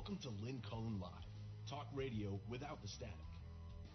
[0.00, 1.10] Welcome to Lynn Cullen Live,
[1.68, 3.14] talk radio without the static.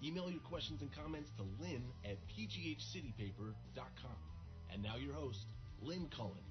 [0.04, 4.16] Email your questions and comments to lynn at pghcitypaper.com.
[4.72, 5.48] And now your host,
[5.82, 6.44] Lynn Cullen.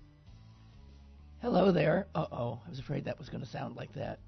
[1.40, 2.08] Hello there.
[2.16, 4.18] Uh oh, I was afraid that was going to sound like that.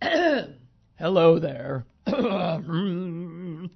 [0.96, 1.84] Hello there.
[2.06, 3.70] Hello.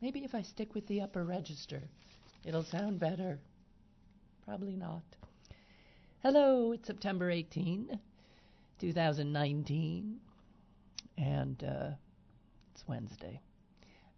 [0.00, 1.82] Maybe if I stick with the upper register,
[2.44, 3.40] it'll sound better.
[4.46, 5.02] Probably not.
[6.22, 7.98] Hello, it's September 18,
[8.80, 10.16] 2019,
[11.18, 11.90] and uh,
[12.72, 13.40] it's Wednesday.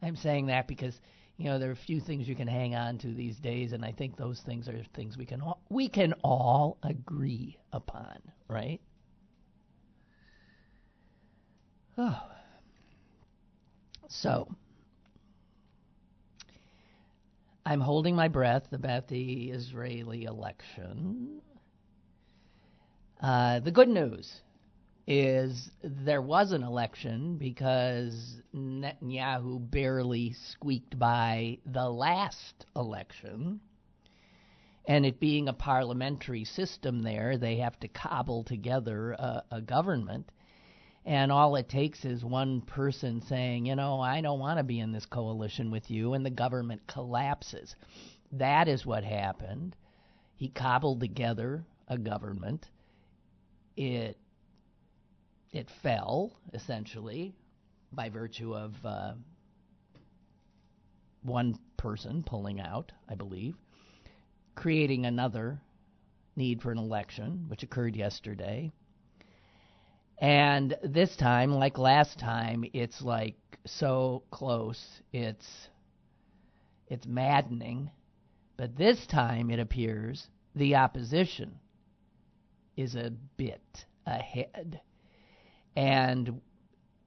[0.02, 1.00] I'm saying that because
[1.36, 3.84] you know there are a few things you can hang on to these days, and
[3.84, 8.80] I think those things are things we can all, we can all agree upon, right?
[11.98, 12.22] Oh.
[14.08, 14.46] So,
[17.64, 21.40] I'm holding my breath about the Israeli election.
[23.20, 24.40] Uh, the good news
[25.06, 33.60] is there was an election because Netanyahu barely squeaked by the last election.
[34.86, 40.30] And it being a parliamentary system there, they have to cobble together a, a government.
[41.04, 44.78] And all it takes is one person saying, you know, I don't want to be
[44.78, 47.74] in this coalition with you, and the government collapses.
[48.32, 49.76] That is what happened.
[50.36, 52.68] He cobbled together a government.
[53.76, 54.16] It
[55.52, 57.34] it fell essentially
[57.92, 59.12] by virtue of uh,
[61.22, 63.54] one person pulling out, I believe,
[64.54, 65.60] creating another
[66.36, 68.72] need for an election, which occurred yesterday.
[70.18, 73.36] And this time, like last time, it's like
[73.66, 74.82] so close.
[75.12, 75.68] It's
[76.88, 77.90] it's maddening.
[78.56, 81.58] But this time it appears the opposition
[82.76, 84.80] is a bit ahead.
[85.76, 86.40] And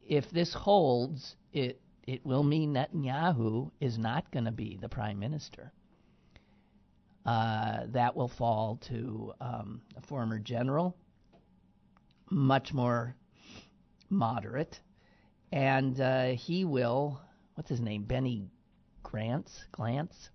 [0.07, 5.19] if this holds, it it will mean Netanyahu is not going to be the prime
[5.19, 5.71] minister.
[7.25, 10.95] Uh, that will fall to um, a former general
[12.29, 13.15] much more
[14.09, 14.79] moderate,
[15.51, 17.19] and uh, he will.
[17.55, 18.03] What's his name?
[18.03, 18.49] Benny
[19.03, 20.29] Grants, Glantz.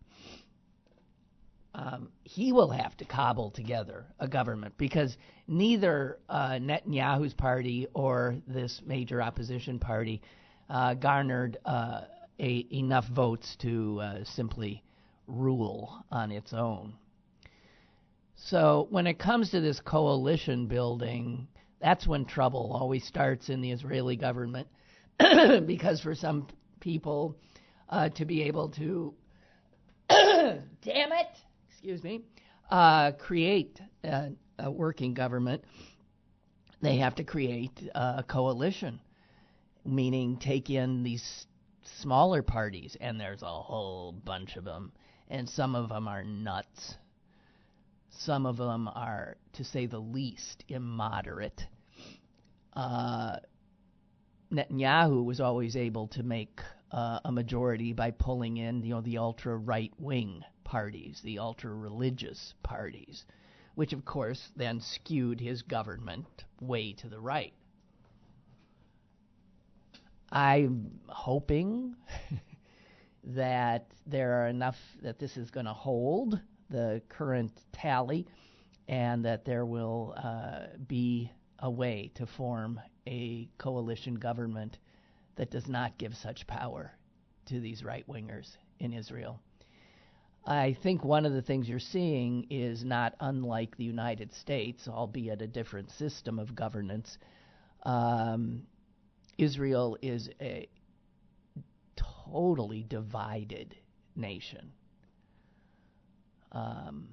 [1.72, 5.16] Um, he will have to cobble together a government because
[5.46, 10.20] neither uh, Netanyahu's party or this major opposition party
[10.68, 12.02] uh, garnered uh,
[12.40, 14.82] a, enough votes to uh, simply
[15.28, 16.94] rule on its own.
[18.34, 21.46] So when it comes to this coalition building,
[21.80, 24.66] that's when trouble always starts in the Israeli government,
[25.66, 26.48] because for some
[26.80, 27.36] people
[27.88, 29.14] uh, to be able to,
[30.08, 31.28] damn it,
[31.80, 32.20] excuse me,
[32.70, 35.64] uh, create a, a, working government,
[36.82, 39.00] they have to create a coalition,
[39.86, 41.46] meaning take in these
[41.82, 44.92] smaller parties, and there's a whole bunch of them,
[45.30, 46.96] and some of them are nuts.
[48.10, 51.64] Some of them are, to say the least, immoderate.
[52.74, 53.36] Uh,
[54.52, 56.60] Netanyahu was always able to make
[56.92, 61.74] uh, a majority by pulling in, you know, the ultra right wing parties, the ultra
[61.74, 63.24] religious parties,
[63.74, 67.52] which of course then skewed his government way to the right.
[70.30, 71.96] I'm hoping
[73.24, 76.38] that there are enough that this is going to hold
[76.68, 78.28] the current tally,
[78.86, 84.78] and that there will uh, be a way to form a coalition government
[85.34, 86.92] that does not give such power
[87.46, 89.40] to these right wingers in Israel.
[90.46, 95.42] I think one of the things you're seeing is not unlike the United States, albeit
[95.42, 97.18] a different system of governance.
[97.84, 98.62] Um,
[99.38, 100.68] Israel is a
[101.96, 103.76] totally divided
[104.16, 104.72] nation.
[106.52, 107.08] Um,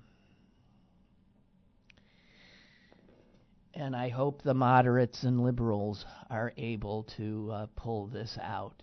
[3.74, 8.82] and I hope the moderates and liberals are able to uh, pull this out.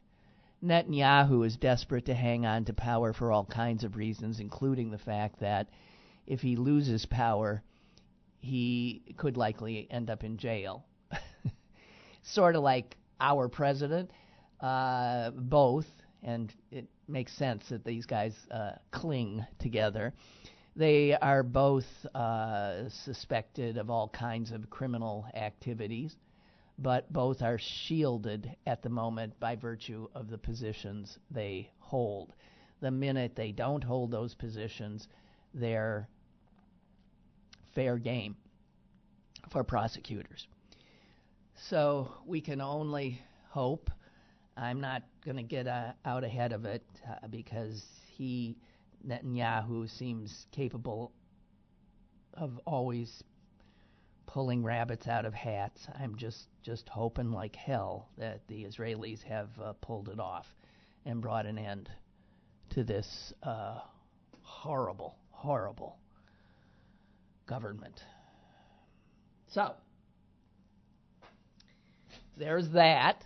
[0.65, 4.99] Netanyahu is desperate to hang on to power for all kinds of reasons, including the
[4.99, 5.69] fact that
[6.27, 7.63] if he loses power,
[8.41, 10.87] he could likely end up in jail.
[12.23, 14.11] sort of like our president,
[14.61, 15.87] uh, both,
[16.23, 20.15] and it makes sense that these guys uh, cling together.
[20.77, 26.17] They are both uh, suspected of all kinds of criminal activities,
[26.79, 32.33] but both are shielded at the moment by virtue of the positions they hold.
[32.81, 35.09] The minute they don't hold those positions,
[35.55, 36.09] they're
[37.75, 38.37] fair game
[39.51, 40.47] for prosecutors.
[41.55, 43.21] so we can only
[43.51, 43.91] hope.
[44.57, 47.85] I'm not going to get uh, out ahead of it uh, because
[48.17, 48.57] he,
[49.07, 51.13] Netanyahu, seems capable
[52.35, 53.23] of always
[54.27, 55.87] pulling rabbits out of hats.
[55.99, 60.47] I'm just just hoping like hell that the Israelis have uh, pulled it off
[61.05, 61.91] and brought an end
[62.71, 63.79] to this uh,
[64.43, 65.99] horrible, horrible
[67.47, 68.01] government.
[69.53, 69.75] So
[72.37, 73.25] there's that.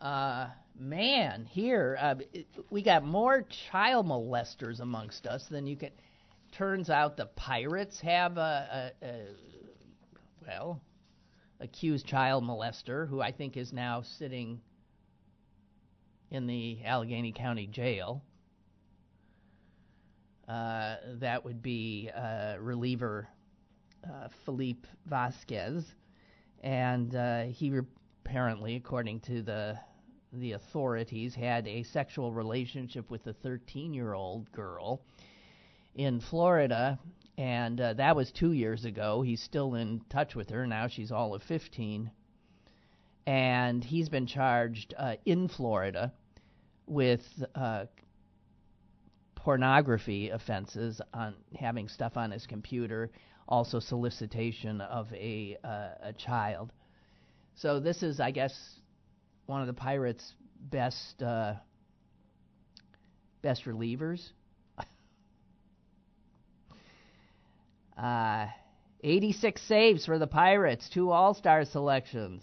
[0.00, 2.14] Uh, man, here uh,
[2.70, 5.90] we got more child molesters amongst us than you can.
[6.56, 9.26] Turns out the pirates have a, a, a
[10.46, 10.80] well,
[11.60, 14.60] accused child molester who I think is now sitting
[16.30, 18.22] in the Allegheny County Jail.
[20.48, 23.28] Uh, that would be uh, reliever
[24.04, 25.94] uh, Felipe Vasquez,
[26.62, 27.80] and uh, he re-
[28.24, 29.78] apparently, according to the
[30.34, 35.00] the authorities, had a sexual relationship with a 13-year-old girl
[35.94, 36.98] in Florida,
[37.36, 39.22] and uh, that was two years ago.
[39.22, 40.86] He's still in touch with her now.
[40.88, 42.10] She's all of 15,
[43.26, 46.12] and he's been charged uh, in Florida
[46.86, 47.22] with
[47.54, 47.86] uh,
[49.34, 53.10] pornography offenses on having stuff on his computer,
[53.48, 56.72] also solicitation of a uh, a child.
[57.56, 58.80] So this is, I guess,
[59.46, 60.34] one of the pirates'
[60.70, 61.54] best uh,
[63.42, 64.30] best relievers.
[67.96, 68.46] Uh,
[69.02, 72.42] 86 saves for the Pirates, two All Star selections.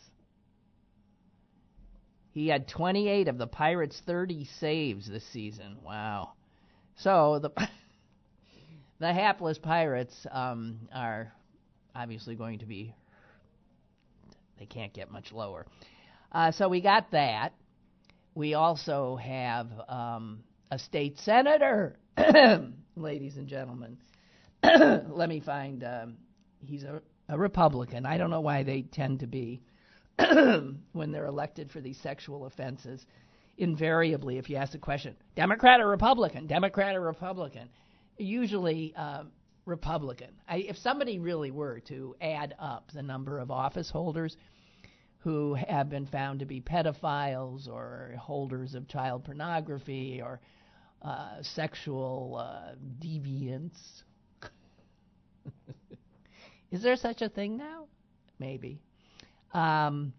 [2.34, 5.78] He had 28 of the Pirates' 30 saves this season.
[5.84, 6.34] Wow.
[6.98, 7.50] So the
[9.00, 11.34] the hapless Pirates um, are
[11.96, 12.96] obviously going to be.
[14.60, 15.66] They can't get much lower.
[16.32, 17.54] Uh, so we got that.
[18.36, 21.98] We also have um, a state senator,
[22.96, 23.98] ladies and gentlemen.
[25.10, 25.84] Let me find.
[25.84, 26.18] Um,
[26.60, 28.06] he's a, a Republican.
[28.06, 29.62] I don't know why they tend to be
[30.18, 33.06] when they're elected for these sexual offenses
[33.58, 37.70] invariably, if you ask the question, Democrat or Republican, Democrat or Republican,
[38.18, 39.24] usually uh,
[39.66, 40.32] Republican.
[40.48, 44.36] I, if somebody really were to add up the number of office holders
[45.20, 50.40] who have been found to be pedophiles or holders of child pornography or
[51.04, 54.04] uh, sexual uh, deviance,
[56.72, 57.86] is there such a thing now?
[58.40, 58.82] Maybe.
[59.54, 60.14] Um,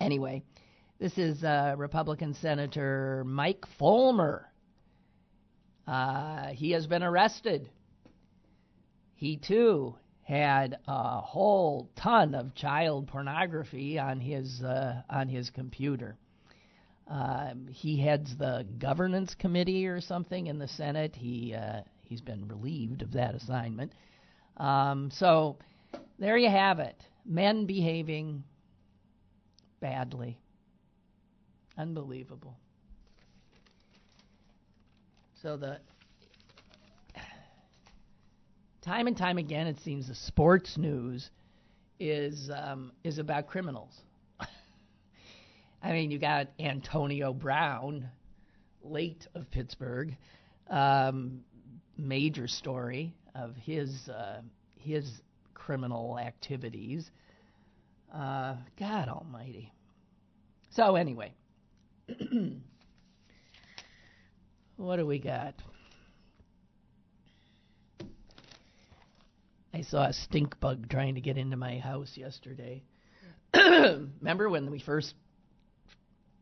[0.00, 0.42] anyway,
[0.98, 4.44] this is uh, Republican Senator Mike Folmer.
[5.86, 7.68] Uh, he has been arrested.
[9.16, 16.16] He too had a whole ton of child pornography on his uh, on his computer.
[17.08, 21.16] Um, he heads the governance committee or something in the Senate.
[21.16, 21.80] He uh,
[22.10, 23.92] he's been relieved of that assignment.
[24.58, 25.56] Um, so
[26.18, 27.00] there you have it.
[27.24, 28.44] Men behaving
[29.80, 30.38] badly.
[31.78, 32.58] Unbelievable.
[35.40, 35.78] So the
[38.82, 41.30] time and time again, it seems the sports news
[41.98, 43.94] is um, is about criminals.
[45.82, 48.08] I mean, you got Antonio Brown,
[48.82, 50.16] late of Pittsburgh,
[50.68, 51.40] um,
[52.00, 54.40] major story of his uh,
[54.78, 55.10] his
[55.54, 57.10] criminal activities.
[58.12, 59.72] Uh, God Almighty.
[60.70, 61.32] So anyway,
[64.76, 65.54] what do we got?
[69.72, 72.82] I saw a stink bug trying to get into my house yesterday.
[73.54, 75.14] Remember when we first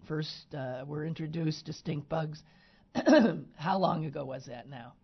[0.07, 2.43] first uh, were introduced to stink bugs?
[3.57, 4.95] How long ago was that now?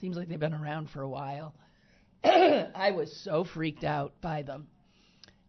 [0.00, 1.54] Seems like they've been around for a while.
[2.24, 4.66] I was so freaked out by them.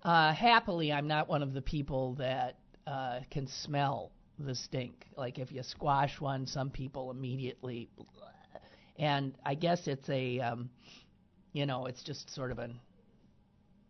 [0.03, 5.05] Uh, happily, I'm not one of the people that uh, can smell the stink.
[5.17, 7.89] Like if you squash one, some people immediately,
[8.97, 10.69] and I guess it's a, um,
[11.51, 12.69] you know, it's just sort of a,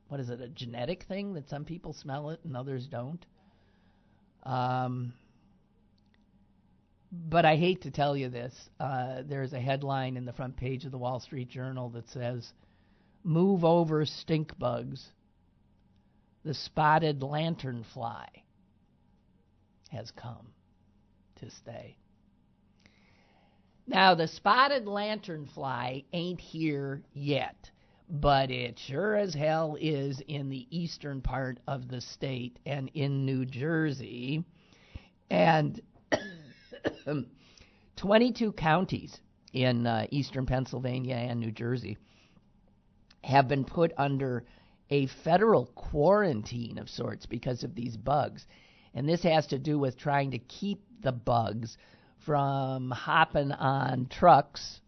[0.07, 3.23] what is it, a genetic thing that some people smell it and others don't.
[4.43, 5.13] Um,
[7.11, 8.53] but I hate to tell you this.
[8.79, 12.53] Uh, there's a headline in the front page of the Wall Street Journal that says,
[13.23, 15.11] "Move over stink bugs."
[16.43, 18.27] The spotted lanternfly
[19.89, 20.53] has come
[21.37, 21.97] to stay.
[23.85, 27.71] Now, the spotted lanternfly ain't here yet,
[28.09, 33.25] but it sure as hell is in the eastern part of the state and in
[33.25, 34.43] New Jersey.
[35.29, 35.81] And
[37.97, 39.19] 22 counties
[39.53, 41.97] in uh, eastern Pennsylvania and New Jersey
[43.23, 44.45] have been put under
[44.89, 48.45] a federal quarantine of sorts because of these bugs.
[48.93, 51.77] And this has to do with trying to keep the bugs
[52.25, 54.79] from hopping on trucks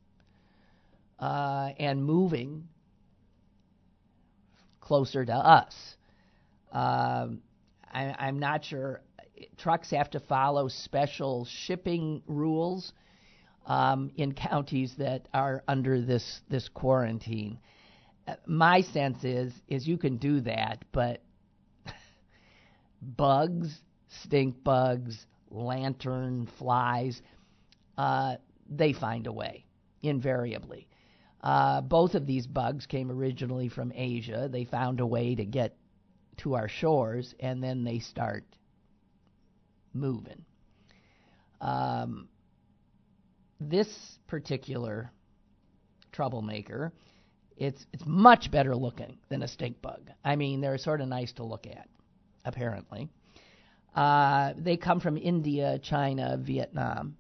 [1.20, 2.68] uh, and moving
[4.82, 5.76] closer to us.
[6.72, 7.42] Um,
[7.92, 9.02] I, I'm not sure.
[9.58, 12.94] Trucks have to follow special shipping rules
[13.66, 17.60] um, in counties that are under this this quarantine.
[18.28, 21.22] Uh, my sense is is you can do that, but
[23.02, 23.82] bugs,
[24.24, 27.22] stink bugs, lantern flies,
[27.98, 28.36] uh,
[28.70, 29.66] they find a way
[30.02, 30.88] invariably.
[31.42, 34.50] Uh, both of these bugs came originally from Asia.
[34.52, 35.76] They found a way to get
[36.38, 38.44] to our shores, and then they start
[39.94, 40.46] moving.
[41.62, 42.30] Um,
[43.60, 43.88] this
[44.28, 45.12] particular
[46.12, 46.94] troublemaker,
[47.58, 50.10] it's it's much better looking than a stink bug.
[50.24, 51.90] I mean, they're sort of nice to look at,
[52.46, 53.10] apparently.
[53.96, 57.18] Uh, they come from India, China, Vietnam.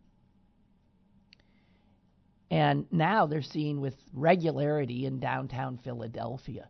[2.52, 6.68] And now they're seen with regularity in downtown Philadelphia,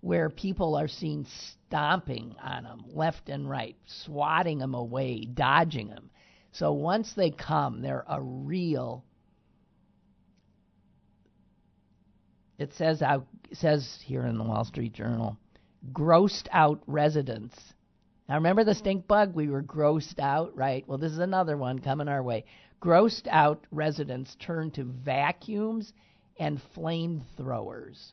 [0.00, 1.26] where people are seen
[1.66, 6.10] stomping on them left and right, swatting them away, dodging them.
[6.52, 9.04] So once they come, they're a real.
[12.58, 15.36] It says out says here in the Wall Street Journal,
[15.92, 17.56] grossed out residents.
[18.28, 19.34] Now remember the stink bug?
[19.34, 20.86] We were grossed out, right?
[20.88, 22.44] Well, this is another one coming our way.
[22.80, 25.92] Grossed out residents turn to vacuums
[26.38, 28.12] and flamethrowers.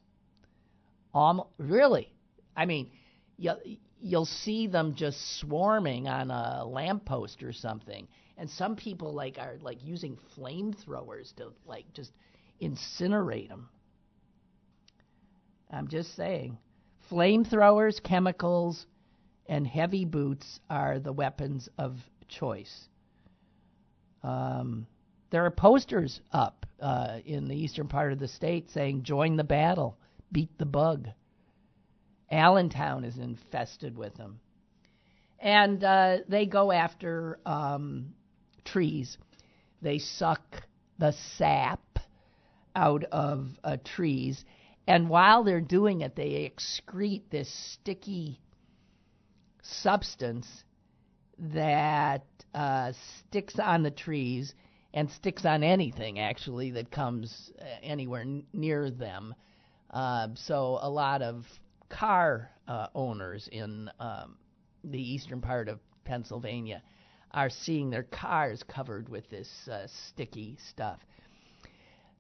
[1.14, 2.12] Um, really?
[2.56, 2.92] I mean,
[3.38, 3.60] you'll,
[4.02, 8.08] you'll see them just swarming on a lamppost or something.
[8.38, 12.12] And some people like are like using flamethrowers to like just
[12.62, 13.70] incinerate them.
[15.72, 16.58] I'm just saying.
[17.12, 18.86] Flamethrowers, chemicals,
[19.48, 22.88] and heavy boots are the weapons of choice.
[24.24, 24.88] Um,
[25.32, 29.44] there are posters up uh, in the eastern part of the state saying, join the
[29.44, 29.98] battle,
[30.34, 31.08] beat the bug.
[32.32, 34.40] Allentown is infested with them.
[35.40, 38.14] And uh, they go after um,
[38.66, 39.18] trees.
[39.82, 40.64] They suck
[40.98, 42.00] the sap
[42.76, 44.44] out of uh, trees.
[44.88, 48.40] And while they're doing it, they excrete this sticky
[49.62, 50.48] substance
[51.38, 54.54] that uh, sticks on the trees
[54.94, 59.34] and sticks on anything actually that comes uh, anywhere n- near them.
[59.94, 61.46] Uh, so a lot of
[61.88, 64.36] car uh, owners in um,
[64.84, 66.82] the eastern part of Pennsylvania
[67.32, 71.00] are seeing their cars covered with this uh, sticky stuff.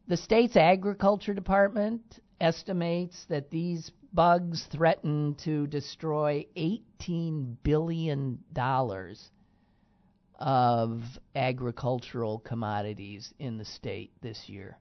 [0.07, 8.39] The state's agriculture department estimates that these bugs threaten to destroy $18 billion
[10.39, 11.01] of
[11.35, 14.77] agricultural commodities in the state this year.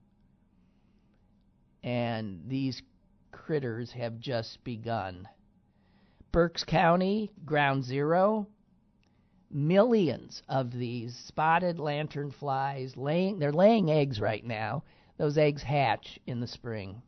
[1.82, 2.82] And these
[3.32, 5.28] critters have just begun.
[6.30, 8.46] Berks County, ground zero,
[9.50, 14.82] millions of these spotted lantern flies laying they're laying eggs right now.
[15.18, 17.02] Those eggs hatch in the spring.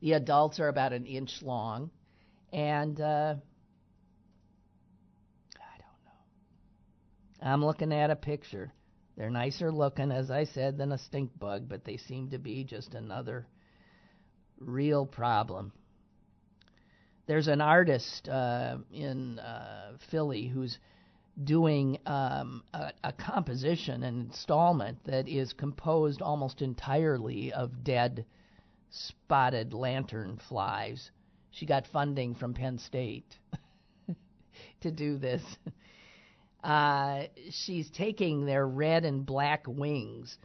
[0.00, 1.90] The adults are about an inch long,
[2.52, 3.34] and uh,
[5.56, 7.50] I don't know.
[7.50, 8.72] I'm looking at a picture.
[9.18, 12.62] They're nicer looking, as I said, than a stink bug, but they seem to be
[12.62, 13.48] just another
[14.60, 15.72] real problem.
[17.26, 20.78] There's an artist uh, in uh, Philly who's
[21.42, 28.24] doing um, a, a, composition, an installment that is composed almost entirely of dead
[28.90, 31.10] spotted lantern flies.
[31.50, 33.36] She got funding from Penn State
[34.80, 35.42] to do this.
[36.62, 40.36] Uh, she's taking their red and black wings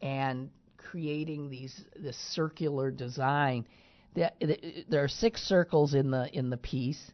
[0.00, 3.66] and creating these this circular design.
[4.14, 7.10] There, are six circles in the in the piece,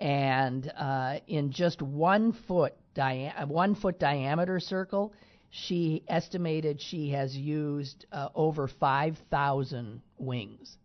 [0.00, 5.12] and uh, in just one foot dia- one foot diameter circle,
[5.50, 10.76] she estimated she has used uh, over 5,000 wings.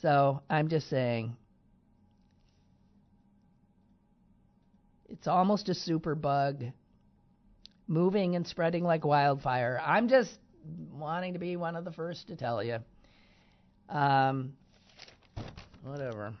[0.00, 1.36] So I'm just saying,
[5.14, 6.64] it's almost a super bug,
[7.86, 9.80] moving and spreading like wildfire.
[9.84, 10.32] I'm just
[10.92, 12.78] wanting to be one of the first to tell you.
[13.88, 14.54] Um,
[15.84, 16.34] whatever.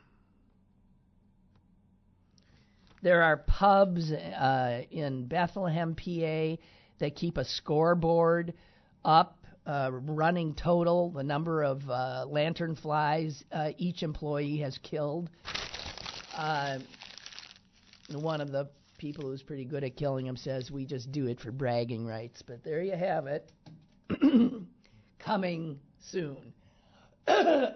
[3.02, 6.60] There are pubs uh, in Bethlehem, PA,
[6.98, 8.54] that keep a scoreboard
[9.04, 15.30] up, uh, running total, the number of uh, lantern flies uh, each employee has killed.
[18.12, 18.68] One of the
[18.98, 22.42] people who's pretty good at killing them says we just do it for bragging rights.
[22.42, 23.50] But there you have it.
[25.18, 26.52] Coming soon.
[27.26, 27.72] the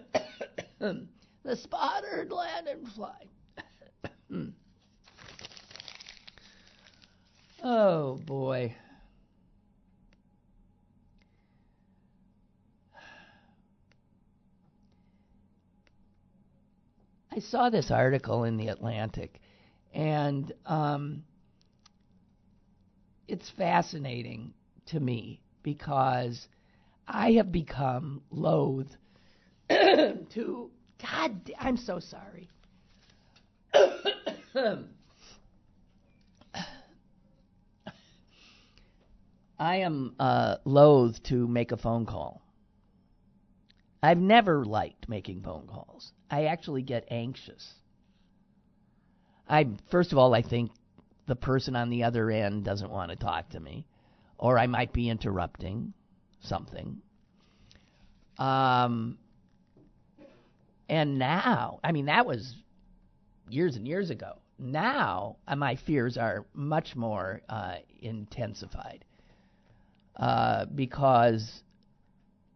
[1.54, 3.14] spotted lanternfly.
[7.64, 8.74] oh boy.
[17.38, 19.40] I saw this article in the Atlantic,
[19.92, 21.24] and um,
[23.26, 24.54] it's fascinating
[24.86, 26.48] to me because
[27.06, 28.96] I have become loath
[29.70, 30.70] to.
[31.00, 32.48] God, I'm so sorry.
[39.60, 42.42] I am uh, loath to make a phone call.
[44.02, 46.12] I've never liked making phone calls.
[46.30, 47.74] I actually get anxious.
[49.48, 50.70] I first of all, I think
[51.26, 53.86] the person on the other end doesn't want to talk to me,
[54.38, 55.92] or I might be interrupting
[56.40, 57.00] something.
[58.38, 59.18] Um,
[60.88, 62.54] and now, I mean, that was
[63.48, 64.38] years and years ago.
[64.58, 69.04] Now, uh, my fears are much more uh, intensified
[70.16, 71.62] uh, because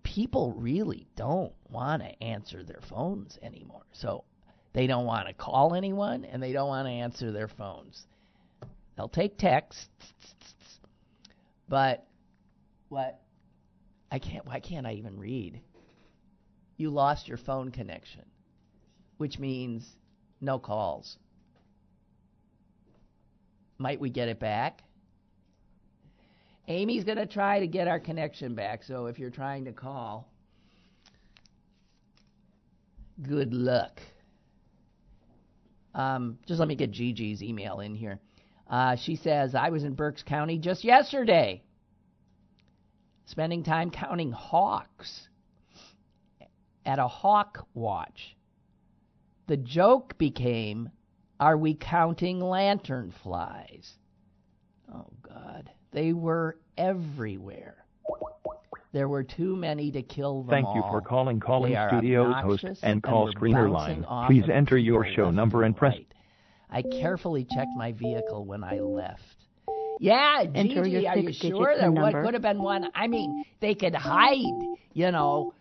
[0.02, 3.84] people really don't want to answer their phones anymore.
[3.92, 4.24] So
[4.72, 8.06] they don't want to call anyone and they don't want to answer their phones.
[8.96, 9.88] They'll take texts,
[11.68, 12.06] but
[12.88, 13.20] what?
[14.10, 14.46] I can't.
[14.46, 15.60] Why can't I even read?
[16.76, 18.24] You lost your phone connection,
[19.16, 19.88] which means
[20.40, 21.16] no calls.
[23.78, 24.82] Might we get it back?
[26.68, 30.28] Amy's going to try to get our connection back, so if you're trying to call,
[33.22, 34.00] good luck.
[35.94, 38.18] Um, just let me get Gigi's email in here.
[38.68, 41.62] Uh, she says, I was in Berks County just yesterday,
[43.26, 45.28] spending time counting hawks
[46.86, 48.36] at a hawk watch.
[49.46, 50.88] The joke became,
[51.38, 53.92] Are we counting lantern flies?
[54.92, 55.70] Oh, God.
[55.92, 57.84] They were everywhere.
[58.92, 60.74] There were too many to kill them Thank all.
[60.76, 64.04] you for calling Calling They Studios host and call they're screener line.
[64.26, 65.94] Please enter your show number and press.
[65.94, 66.06] right.
[66.70, 69.22] I carefully checked my vehicle when I left.
[69.98, 72.88] Yeah, Enter Gigi, your are you sure there PIN what could have been one?
[72.94, 74.36] I mean, they could hide,
[74.94, 75.54] you know.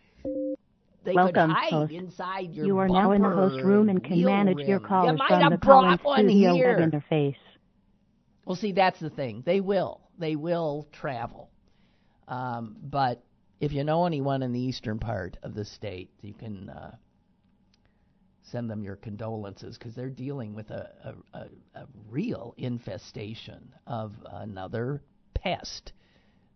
[1.04, 1.92] They Welcome, could hide host.
[1.92, 4.88] inside your You are now in the host room and can wheel manage your rim.
[4.88, 6.78] callers You might from have the brought Calling one Studio here.
[6.80, 7.36] web interface.
[8.46, 9.44] Well, see, that's the thing.
[9.46, 10.02] They will.
[10.18, 11.51] They will travel.
[12.32, 13.22] Um, but
[13.60, 16.96] if you know anyone in the eastern part of the state, you can uh,
[18.42, 24.14] send them your condolences because they're dealing with a, a, a, a real infestation of
[24.32, 25.92] another pest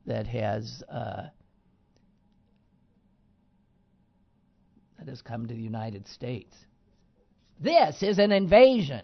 [0.05, 1.23] that has uh,
[4.97, 6.55] that has come to the United States.
[7.59, 9.01] This is an invasion.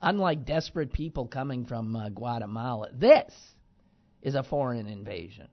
[0.00, 3.32] Unlike desperate people coming from uh, Guatemala, this
[4.22, 5.48] is a foreign invasion.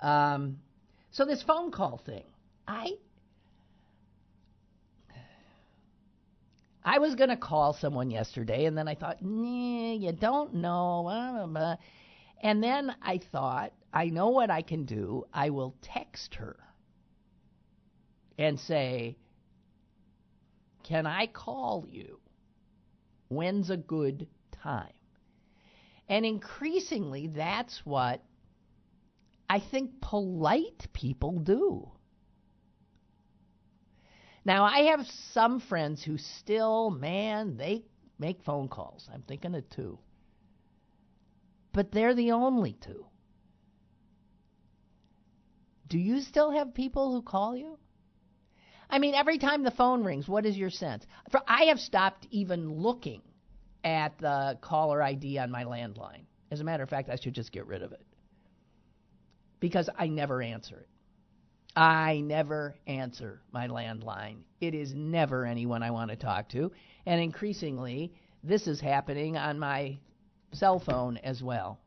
[0.00, 0.58] Um,
[1.12, 2.24] so this phone call thing,
[2.66, 2.92] I
[6.84, 11.02] I was going to call someone yesterday, and then I thought, nah, you don't know.
[11.02, 11.76] blah, blah, blah."
[12.42, 15.24] And then I thought, I know what I can do.
[15.32, 16.56] I will text her
[18.38, 19.16] and say,
[20.86, 22.20] Can I call you?
[23.28, 24.28] When's a good
[24.62, 24.92] time?
[26.08, 28.22] And increasingly, that's what
[29.50, 31.90] I think polite people do.
[34.44, 37.84] Now, I have some friends who still, man, they
[38.20, 39.08] make phone calls.
[39.12, 39.98] I'm thinking of two.
[41.72, 43.06] But they're the only two.
[45.88, 47.76] Do you still have people who call you?
[48.88, 51.04] I mean, every time the phone rings, what is your sense?
[51.30, 53.22] For I have stopped even looking
[53.84, 56.24] at the caller ID on my landline.
[56.50, 58.04] As a matter of fact, I should just get rid of it
[59.60, 60.88] because I never answer it.
[61.78, 64.38] I never answer my landline.
[64.60, 66.72] It is never anyone I want to talk to.
[67.04, 69.98] And increasingly, this is happening on my
[70.52, 71.78] cell phone as well.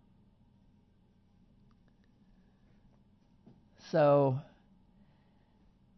[3.92, 4.40] So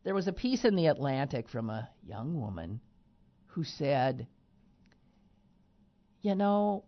[0.03, 2.81] there was a piece in the Atlantic from a young woman
[3.47, 4.27] who said,
[6.21, 6.85] You know,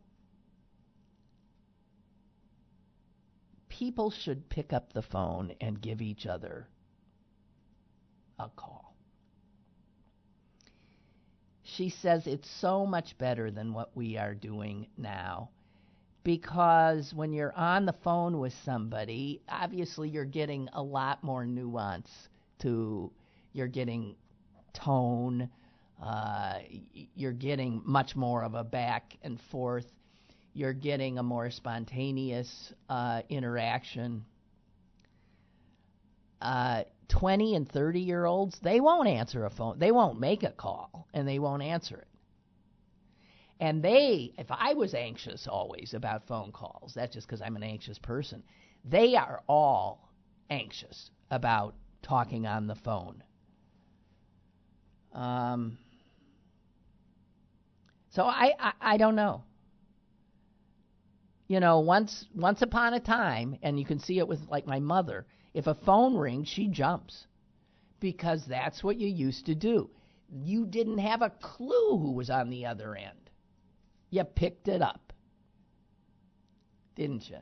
[3.70, 6.68] people should pick up the phone and give each other
[8.40, 8.96] a call.
[11.64, 15.50] She says it's so much better than what we are doing now
[16.24, 22.10] because when you're on the phone with somebody, obviously you're getting a lot more nuance
[22.64, 23.12] to
[23.54, 24.16] you're getting
[24.74, 25.50] tone,
[26.04, 26.60] uh,
[27.16, 29.86] you're getting much more of a back and forth,
[30.54, 34.26] you're getting a more spontaneous uh, interaction.
[36.42, 39.80] Uh, 20 and 30 year olds, they won't answer a phone.
[39.80, 42.08] They won't make a call and they won't answer it.
[43.60, 47.64] And they, if I was anxious always about phone calls, that's just because I'm an
[47.64, 48.44] anxious person,
[48.84, 50.10] they are all
[50.50, 53.24] anxious about talking on the phone.
[55.14, 55.78] Um,
[58.10, 59.44] so I, I, I don't know.
[61.48, 64.80] You know, once once upon a time, and you can see it with like my
[64.80, 65.26] mother.
[65.54, 67.28] If a phone rings, she jumps
[68.00, 69.90] because that's what you used to do.
[70.32, 73.30] You didn't have a clue who was on the other end.
[74.10, 75.14] You picked it up,
[76.96, 77.38] didn't you?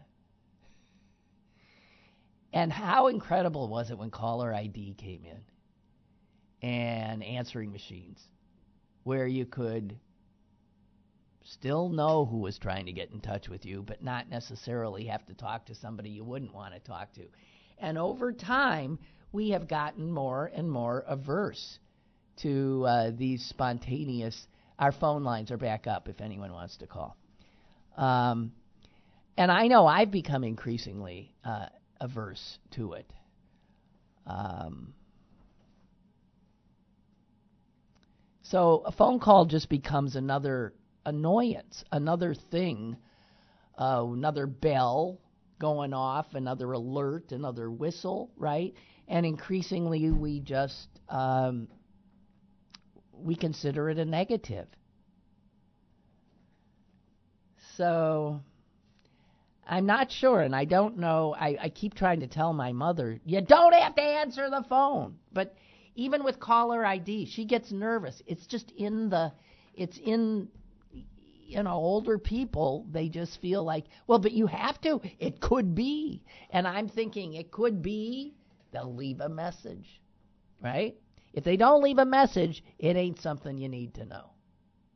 [2.54, 8.22] And how incredible was it when caller ID came in and answering machines,
[9.04, 9.98] where you could
[11.44, 15.26] still know who was trying to get in touch with you, but not necessarily have
[15.26, 17.24] to talk to somebody you wouldn't want to talk to.
[17.80, 19.00] And over time,
[19.32, 21.80] we have gotten more and more averse
[22.38, 24.48] to uh, these spontaneous
[24.82, 27.16] our phone lines are back up if anyone wants to call.
[27.96, 28.52] Um,
[29.38, 31.68] and I know I've become increasingly uh,
[32.02, 33.14] averse to it.
[34.26, 34.94] Um,
[38.42, 40.74] so a phone call just becomes another
[41.06, 42.98] annoyance, another thing,
[43.78, 45.20] uh, another bell
[45.60, 48.74] going off, another alert, another whistle, right?
[49.08, 51.68] And increasingly, we just um,
[53.14, 54.68] we consider it a negative.
[57.78, 58.42] So
[59.72, 61.34] I'm not sure, and I don't know.
[61.40, 65.16] I, I keep trying to tell my mother, you don't have to answer the phone.
[65.32, 65.56] But
[65.96, 68.22] even with caller ID, she gets nervous.
[68.28, 69.32] It's just in the,
[69.74, 70.50] it's in,
[70.92, 75.00] you know, older people, they just feel like, well, but you have to.
[75.20, 76.22] It could be.
[76.50, 78.36] And I'm thinking, it could be,
[78.74, 80.02] they'll leave a message,
[80.62, 80.98] right?
[81.32, 84.32] If they don't leave a message, it ain't something you need to know.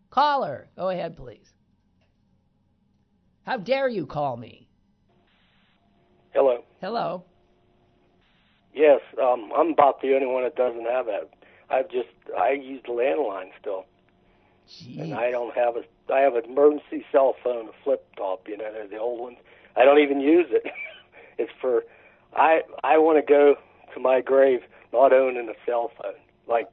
[0.10, 1.48] Caller, go ahead, please.
[3.44, 4.65] How dare you call me?
[6.36, 6.66] Hello.
[6.82, 7.24] Hello.
[8.74, 11.30] Yes, um, I'm about the only one that doesn't have that.
[11.70, 13.86] I've just I use the landline still,
[14.70, 15.00] Jeez.
[15.00, 16.14] and I don't have a.
[16.14, 18.50] I have an emergency cell phone, a flip top.
[18.50, 19.38] You know, they're the old ones.
[19.78, 20.66] I don't even use it.
[21.38, 21.86] it's for.
[22.36, 23.56] I I want to go
[23.94, 24.60] to my grave
[24.92, 26.68] not owning a cell phone like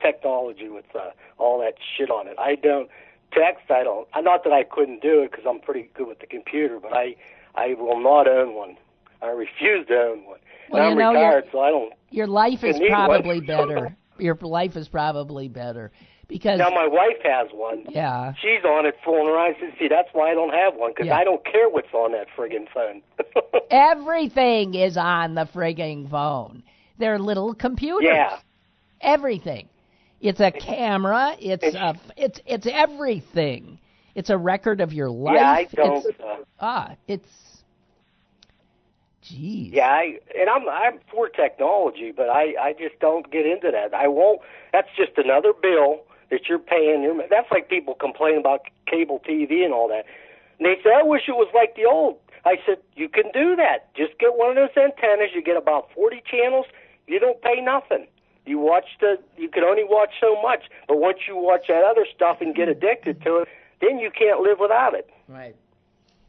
[0.00, 2.36] technology with uh, all that shit on it.
[2.38, 2.88] I don't
[3.32, 3.68] text.
[3.68, 4.06] I don't.
[4.16, 7.16] Not that I couldn't do it because I'm pretty good with the computer, but I
[7.56, 8.76] I will not own one.
[9.22, 10.38] I refuse to own one.
[10.70, 11.92] Well, and I'm know, retired, your- so I don't.
[12.10, 13.96] Your life is probably better.
[14.18, 15.92] Your life is probably better
[16.26, 17.84] because Now my wife has one.
[17.90, 19.54] yeah, She's on it fooling around.
[19.56, 21.16] I said, see, that's why I don't have one because Yeah.
[21.16, 23.02] I don't care what's on that friggin' phone.
[23.70, 26.62] everything is on the frigging phone.
[26.98, 28.08] They're little computers.
[28.12, 28.38] yeah.
[29.00, 29.68] Everything.
[30.20, 31.36] It's a camera.
[31.38, 31.94] It's It's- a.
[32.20, 33.78] It's it's everything.
[34.16, 35.36] It's a record of your life.
[35.36, 36.04] Yeah, I don't.
[36.04, 37.28] It's, Uh, ah, it's.
[39.28, 39.72] Jeez.
[39.72, 43.94] yeah, I and I'm I'm for technology, but I I just don't get into that.
[43.94, 44.40] I won't.
[44.72, 47.20] That's just another bill that you're paying.
[47.30, 50.04] That's like people complain about cable TV and all that.
[50.58, 52.18] And they say, I wish it was like the old.
[52.44, 53.94] I said, you can do that.
[53.94, 55.30] Just get one of those antennas.
[55.34, 56.66] You get about 40 channels.
[57.06, 58.06] You don't pay nothing.
[58.46, 59.18] You watch the.
[59.36, 60.64] You can only watch so much.
[60.86, 63.48] But once you watch that other stuff and get addicted to it,
[63.80, 65.10] then you can't live without it.
[65.28, 65.54] Right.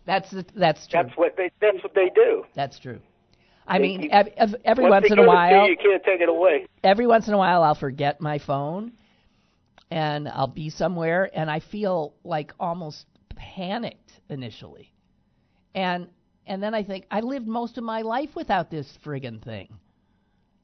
[0.10, 1.04] That's the, that's true.
[1.04, 1.52] That's what they.
[1.62, 2.44] That's what they do.
[2.56, 3.00] That's true.
[3.68, 5.66] I They- mean, you- ev- ev- every Once once in a give it to while,
[5.66, 6.66] you, you can't take it away.
[6.84, 8.94] every once in a while, I'll forget my phone,
[9.92, 14.92] and I'll be somewhere, and I feel like almost panicked initially,
[15.76, 16.08] and
[16.48, 19.70] and then I think I lived most of my life without this friggin' thing.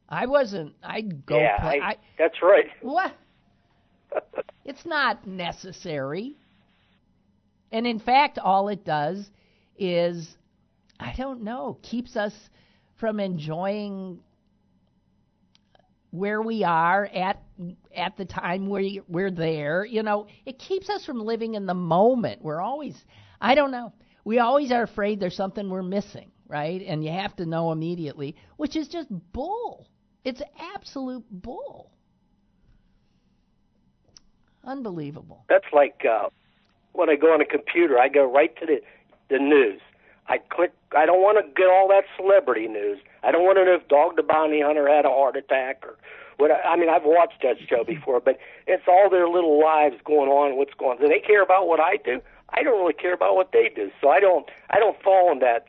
[0.09, 0.73] I wasn't.
[0.83, 1.37] I'd go.
[1.37, 2.65] yeah, play, I, that's right.
[2.81, 3.13] what?
[4.63, 6.35] It's not necessary.
[7.71, 9.29] And in fact, all it does
[9.77, 10.35] is,
[10.99, 12.33] I don't know, keeps us
[12.95, 14.19] from enjoying
[16.11, 17.41] where we are at
[17.95, 19.85] at the time we we're there.
[19.85, 22.41] You know, it keeps us from living in the moment.
[22.41, 22.95] We're always,
[23.41, 26.81] I don't know, we always are afraid there's something we're missing, right?
[26.81, 29.87] And you have to know immediately, which is just bull.
[30.23, 30.41] It's
[30.73, 31.91] absolute bull.
[34.63, 35.45] Unbelievable.
[35.47, 36.29] That's like uh,
[36.93, 38.81] when I go on a computer, I go right to the
[39.29, 39.81] the news.
[40.27, 40.73] I click.
[40.95, 42.99] I don't want to get all that celebrity news.
[43.23, 45.97] I don't want to know if Dog the Bounty Hunter had a heart attack or
[46.37, 46.51] what.
[46.51, 50.57] I mean, I've watched that show before, but it's all their little lives going on.
[50.57, 51.01] What's going on?
[51.01, 52.21] Do they care about what I do?
[52.49, 53.91] I don't really care about what they do.
[54.01, 54.49] So I don't.
[54.71, 55.67] I don't fall in that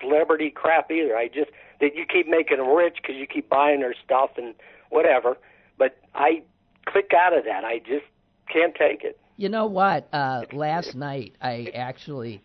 [0.00, 1.16] celebrity crap either.
[1.16, 4.54] I just that you keep making them rich because you keep buying their stuff and
[4.90, 5.36] whatever.
[5.78, 6.42] But I
[6.86, 7.64] click out of that.
[7.64, 8.06] I just
[8.52, 9.18] can't take it.
[9.36, 10.08] You know what?
[10.12, 12.42] Uh, last night I actually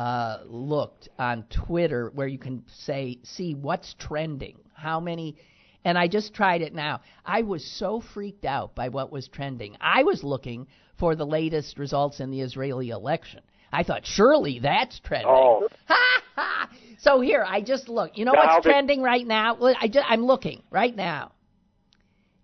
[0.00, 5.36] uh, looked on Twitter where you can say see what's trending, how many,
[5.84, 7.02] and I just tried it now.
[7.22, 9.76] I was so freaked out by what was trending.
[9.78, 13.40] I was looking for the latest results in the Israeli election.
[13.70, 15.28] I thought surely that's trending.
[15.30, 15.68] Oh.
[17.00, 18.16] so here I just look.
[18.16, 19.58] You know Now what's trending right now?
[19.78, 21.32] I just, I'm looking right now.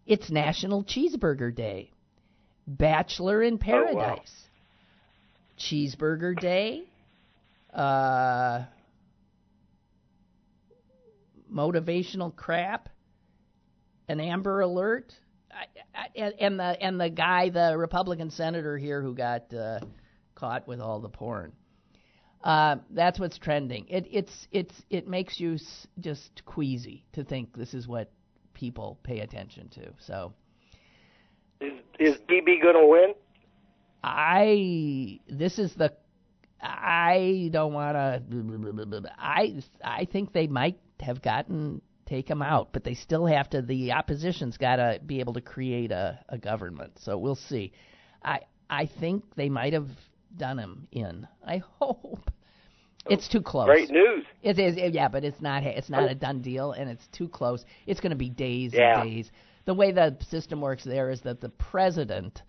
[0.04, 1.90] It's National Cheeseburger Day.
[2.66, 4.42] Bachelor in Paradise.
[5.58, 6.84] Cheeseburger Day.
[7.76, 8.64] Uh,
[11.52, 12.88] motivational crap.
[14.08, 15.12] An Amber Alert.
[15.50, 15.64] I,
[15.98, 19.80] I, and- and the and the guy, the Republican senator here who got uh,
[20.34, 21.52] caught with all the porn.
[22.44, 23.86] Uh, that's what's trending.
[23.88, 28.12] It it's it's it makes you s- just queasy to think this is what
[28.54, 29.92] people pay attention to.
[29.98, 30.32] So
[31.60, 33.14] Is is going to win?
[34.04, 35.92] I this is the
[36.60, 42.84] I don't want to I I think they might have gotten take him out, but
[42.84, 46.98] they still have to the opposition's got to be able to create a a government.
[47.00, 47.72] So we'll see.
[48.24, 48.40] I
[48.70, 49.88] I think they might have
[50.36, 51.26] done him in.
[51.46, 52.30] I hope.
[53.08, 53.66] It's too close.
[53.66, 54.24] Great news.
[54.42, 55.62] It is, yeah, but it's not.
[55.62, 57.64] It's not a done deal, and it's too close.
[57.86, 59.00] It's going to be days Yeah.
[59.02, 59.30] and days.
[59.64, 62.42] The way the system works there is that the president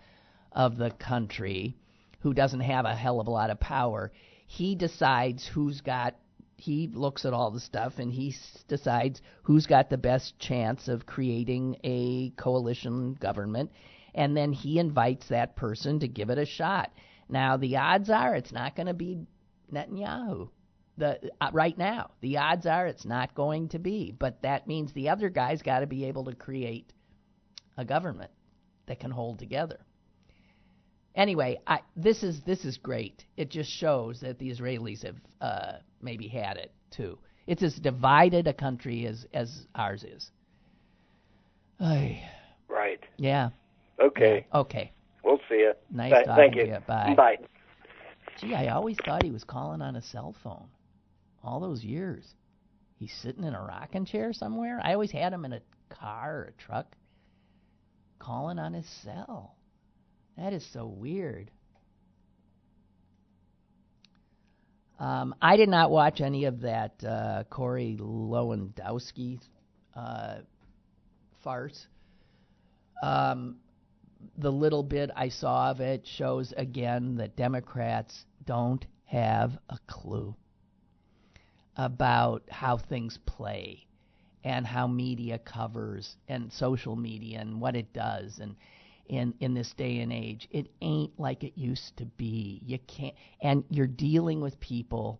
[0.52, 1.76] of the country,
[2.20, 4.12] who doesn't have a hell of a lot of power,
[4.48, 6.16] he decides who's got.
[6.60, 10.88] He looks at all the stuff and he s- decides who's got the best chance
[10.88, 13.72] of creating a coalition government,
[14.16, 16.92] and then he invites that person to give it a shot.
[17.30, 19.20] Now the odds are it's not going to be
[19.72, 20.50] Netanyahu.
[20.98, 24.92] The uh, right now, the odds are it's not going to be, but that means
[24.92, 26.92] the other guy's got to be able to create
[27.78, 28.32] a government
[28.88, 29.78] that can hold together.
[31.18, 33.26] Anyway, I, this is this is great.
[33.36, 37.18] It just shows that the Israelis have uh, maybe had it too.
[37.48, 40.32] It's as divided a country as as ours is.
[41.80, 42.22] Ay,
[42.70, 43.00] Right.
[43.18, 43.50] yeah.
[44.00, 44.46] Okay.
[44.54, 44.92] Okay.
[45.24, 45.74] We'll see you.
[45.92, 46.74] Nice talking Thank to you.
[46.74, 46.78] you.
[46.88, 47.14] Bye.
[47.18, 47.38] Bye.
[48.40, 50.68] Gee, I always thought he was calling on a cell phone.
[51.44, 52.36] All those years.
[53.00, 54.80] He's sitting in a rocking chair somewhere.
[54.84, 56.96] I always had him in a car or a truck
[58.20, 59.57] calling on his cell.
[60.38, 61.52] That is so weird.
[65.00, 69.40] Um, I did not watch any of that uh, Corey Lewandowski
[69.96, 70.38] uh,
[71.44, 71.88] farce.
[73.04, 73.58] Um,
[74.38, 80.36] the little bit I saw of it shows again that Democrats don't have a clue
[81.76, 83.86] about how things play
[84.44, 88.56] and how media covers and social media and what it does and
[89.10, 93.16] in in this day and age it ain't like it used to be you can't
[93.42, 95.20] and you're dealing with people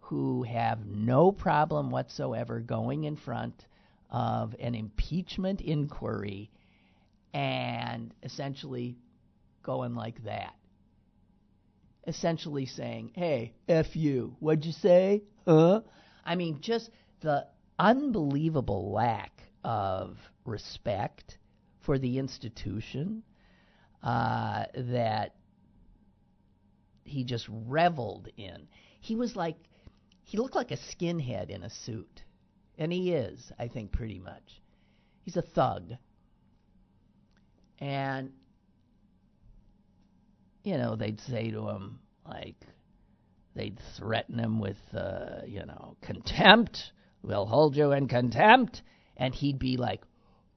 [0.00, 3.66] who have no problem whatsoever going in front
[4.10, 6.50] of an impeachment inquiry
[7.34, 8.96] and essentially
[9.62, 10.54] going like that.
[12.06, 14.36] Essentially saying, hey, F you.
[14.38, 15.24] What'd you say?
[15.46, 15.80] Huh?
[16.24, 16.88] I mean, just
[17.20, 17.46] the
[17.78, 21.36] unbelievable lack of respect
[21.86, 23.22] for the institution
[24.02, 25.34] uh, that
[27.04, 28.68] he just reveled in.
[29.00, 29.56] He was like,
[30.24, 32.22] he looked like a skinhead in a suit.
[32.76, 34.60] And he is, I think, pretty much.
[35.22, 35.92] He's a thug
[37.78, 38.32] and
[40.64, 42.56] you know they'd say to him like
[43.54, 48.82] they'd threaten him with uh, you know contempt we'll hold you in contempt
[49.16, 50.02] and he'd be like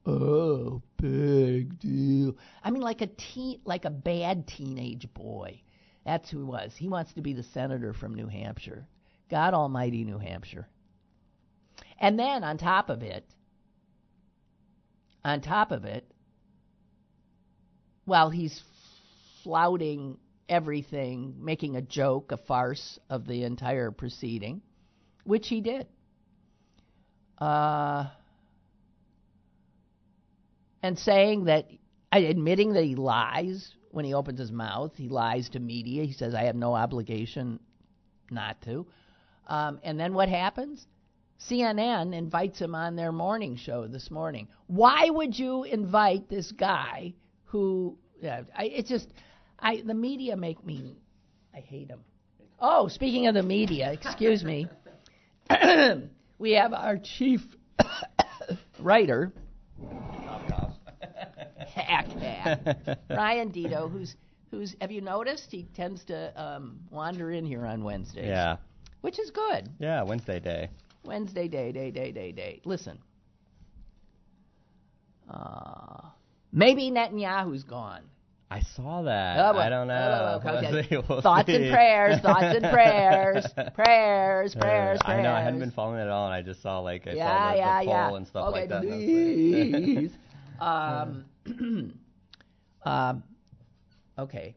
[0.09, 5.61] oh big deal i mean like a teen like a bad teenage boy
[6.05, 6.73] That's who he was.
[6.75, 8.87] He wants to be the senator from New Hampshire.
[9.29, 10.67] God Almighty, New Hampshire.
[11.99, 13.25] And then on top of it,
[15.23, 16.09] on top of it,
[18.05, 18.59] while he's
[19.43, 20.17] flouting
[20.47, 24.61] everything, making a joke, a farce of the entire proceeding,
[25.25, 25.85] which he did.
[27.37, 28.07] Uh,
[30.81, 31.67] and saying that,
[32.11, 36.03] admitting that he lies when he opens his mouth, he lies to media.
[36.05, 37.59] He says, I have no obligation
[38.31, 38.85] not to.
[39.47, 40.85] Um, and then what happens?
[41.39, 44.47] CNN invites him on their morning show this morning.
[44.67, 47.13] Why would you invite this guy
[47.45, 47.97] who?
[48.21, 49.07] I, it's just,
[49.57, 50.97] I the media make me,
[51.55, 52.01] I hate them.
[52.59, 54.67] Oh, speaking of the media, excuse me,
[56.37, 57.41] we have our chief
[58.79, 59.31] writer,
[62.39, 64.15] hack, Ryan Deto, who's
[64.51, 64.75] who's.
[64.81, 68.25] Have you noticed he tends to um, wander in here on Wednesdays?
[68.27, 68.57] Yeah.
[69.01, 69.69] which is good.
[69.79, 70.69] Yeah, Wednesday day.
[71.05, 72.61] Wednesday day, day, day, day, day.
[72.65, 72.99] Listen.
[75.29, 76.01] Uh,
[76.51, 78.01] maybe Netanyahu's gone.
[78.51, 79.37] I saw that.
[79.37, 79.93] Oh, well, I don't know.
[80.41, 80.71] oh, well, okay.
[80.71, 81.55] We'll see, we'll thoughts see.
[81.55, 84.99] and prayers, thoughts and prayers, prayers, Uh, prayers, prayers.
[85.05, 87.11] I know I hadn't been following it at all, and I just saw like I
[87.13, 88.07] yeah, saw the, yeah, the yeah.
[88.07, 88.83] poll and stuff okay, like that.
[88.83, 90.11] and I was like- please.
[90.59, 91.93] um,
[92.83, 93.23] um,
[94.17, 94.55] okay.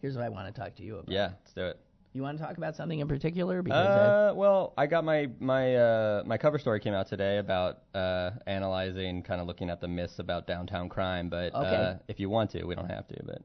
[0.00, 1.10] Here's what I want to talk to you about.
[1.12, 1.78] yeah, let's do it.
[2.12, 3.62] You want to talk about something in particular?
[3.62, 7.38] Because I- Uh, well, I got my my uh, my cover story came out today
[7.38, 11.28] about uh, analyzing, kind of looking at the myths about downtown crime.
[11.28, 11.98] But uh, Okay.
[12.08, 13.16] if you want to, we don't have to.
[13.24, 13.42] But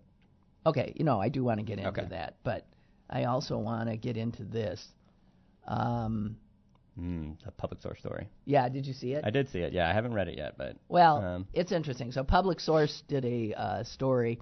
[0.66, 2.08] Okay, you know, I do want to get into Okay.
[2.10, 2.66] that, but
[3.08, 4.88] I also want to get into this.
[5.68, 6.38] Um,
[7.00, 8.28] mm, a public source story.
[8.46, 9.24] yeah, did you see it?
[9.26, 9.74] I did see it.
[9.74, 12.12] Yeah, I haven't read it yet, but well, um, it's interesting.
[12.12, 14.40] So, Public Source did a uh, story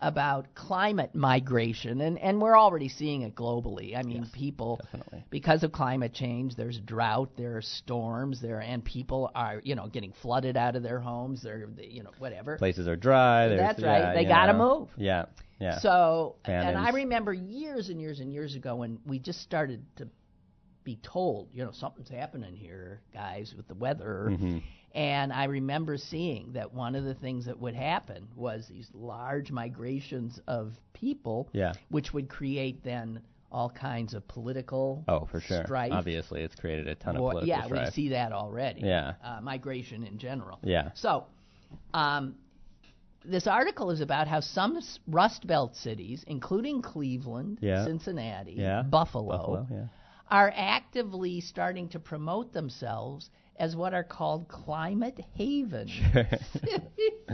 [0.00, 3.96] about climate migration, and, and we're already seeing it globally.
[3.96, 5.24] I mean, people, definitely.
[5.30, 9.86] because of climate change, there's drought, there are storms, there, and people are, you know,
[9.86, 11.42] getting flooded out of their homes.
[11.42, 12.58] They're, you know, whatever.
[12.58, 13.48] places are dry.
[13.48, 13.98] That's right.
[14.00, 14.88] yeah, They gotta move.
[14.98, 15.26] Yeah,
[15.58, 15.78] yeah.
[15.80, 20.08] So, and I remember years and years and years ago when we just started to
[20.86, 24.28] be told, you know, something's happening here, guys, with the weather.
[24.30, 24.62] Mhm.
[24.94, 29.50] And I remember seeing that one of the things that would happen was these large
[29.52, 31.74] migrations of people, Yeah.
[31.90, 33.20] which would create then
[33.52, 35.64] all kinds of political Oh, for sure.
[35.64, 35.92] strife.
[35.92, 37.86] Obviously, it's created a ton of political yeah, strife.
[37.88, 38.80] we see that already.
[38.82, 39.14] Yeah.
[39.22, 40.58] Uh, migration in general.
[40.62, 40.90] Yeah.
[40.94, 41.26] So,
[41.92, 42.36] um,
[43.24, 47.84] this article is about how some Rust Belt cities, including Cleveland, Yeah.
[47.84, 48.82] Cincinnati, Yeah.
[48.82, 49.66] Buffalo, Buffalo.
[49.70, 49.86] Yeah.
[50.30, 55.90] Are actively starting to promote themselves as what are called climate havens.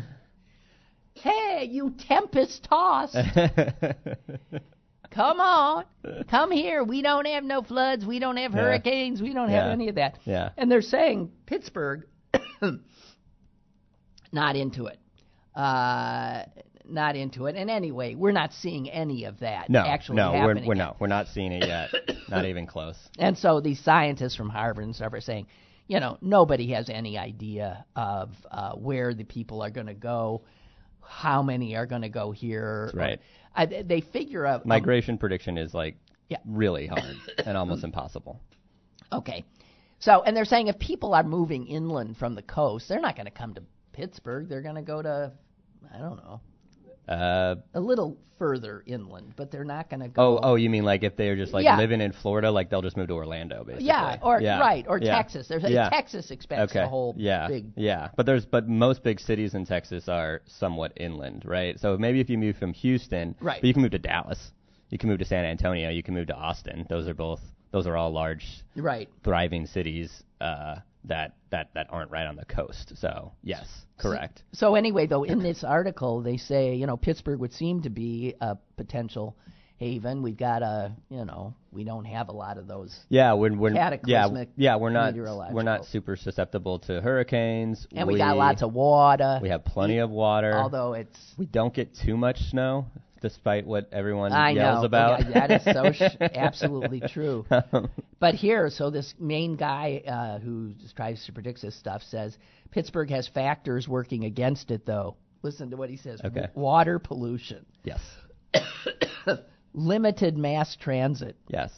[1.14, 3.16] hey, you tempest tossed.
[5.10, 5.84] Come on.
[6.30, 6.82] Come here.
[6.84, 8.06] We don't have no floods.
[8.06, 8.60] We don't have Yeah.
[8.62, 9.20] hurricanes.
[9.20, 9.72] We don't have Yeah.
[9.72, 10.18] any of that.
[10.24, 10.50] Yeah.
[10.56, 12.06] And they're saying Pittsburgh
[14.32, 14.98] not into it.
[15.54, 16.44] Uh,
[16.88, 17.56] not into it.
[17.56, 20.66] And anyway, we're not seeing any of that no, actually no, we're happening.
[20.66, 21.90] we're not we're not seeing it yet.
[22.28, 22.96] not even close.
[23.18, 25.46] And so these scientists from Harvard and stuff are saying,
[25.88, 30.42] you know, nobody has any idea of uh, where the people are going to go,
[31.00, 32.84] how many are going to go here.
[32.86, 33.20] That's right.
[33.54, 34.64] I, they figure out.
[34.64, 35.96] Migration prediction is like
[36.28, 36.38] Yeah.
[36.46, 37.16] really hard
[37.46, 38.40] and almost impossible.
[39.12, 39.44] Okay.
[39.98, 43.26] So, and they're saying if people are moving inland from the coast, they're not going
[43.26, 44.48] to come to Pittsburgh.
[44.48, 45.32] They're going to go to,
[45.94, 46.40] I don't know,
[47.08, 50.40] Uh, a little further inland, but they're not going to oh, go.
[50.42, 51.76] oh, you mean like if they're just like Yeah.
[51.76, 53.86] living in Florida, like they'll just move to Orlando, basically.
[53.86, 54.58] Yeah, or Yeah.
[54.60, 55.14] right, or Yeah.
[55.16, 55.46] Texas.
[55.48, 55.88] There's a.
[55.90, 56.84] Texas expects Okay.
[56.84, 57.46] a whole yeah.
[57.48, 57.66] big.
[57.76, 61.78] Yeah, but there's but most big cities in Texas are somewhat inland, right?
[61.78, 63.60] So maybe if you move from Houston, Right.
[63.60, 64.52] But you can move to Dallas,
[64.90, 66.86] you can move to San Antonio, you can move to Austin.
[66.88, 68.44] Those are both those are all large,
[68.76, 69.08] Right.
[69.24, 72.92] thriving cities uh, that that that aren't right on the coast.
[72.96, 73.66] So yes,
[73.98, 74.42] correct.
[74.52, 78.34] So anyway, though, in this article, they say you know Pittsburgh would seem to be
[78.40, 79.36] a potential
[79.82, 80.22] haven.
[80.22, 83.74] We've got a you know we don't have a lot of those, Yeah, we're, we're
[83.74, 87.86] yeah Cataclysmic yeah we're not we're not super susceptible to hurricanes.
[87.92, 89.38] and we, got lots of water.
[89.42, 90.54] we have plenty of water.
[90.54, 92.86] although it's we don't get too much snow,
[93.22, 95.28] despite what everyone I yells know about.
[95.28, 97.46] Yeah, that is so sh- absolutely true.
[98.20, 102.38] But here, so this main guy uh, who tries to predict this stuff says
[102.70, 105.16] Pittsburgh has factors working against it, though.
[105.42, 106.46] Listen to what he says: Okay.
[106.54, 108.00] water pollution, yes,
[109.74, 111.70] limited mass transit, yes,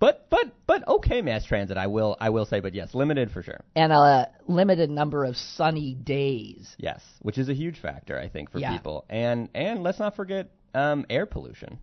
[0.00, 1.76] but but but okay, mass transit.
[1.76, 3.60] I will I will say, but yes, limited for sure.
[3.76, 6.74] and a limited number of sunny days.
[6.78, 8.72] Yes, which is a huge factor I think for Yeah.
[8.72, 11.78] people, and and let's not forget um, air pollution.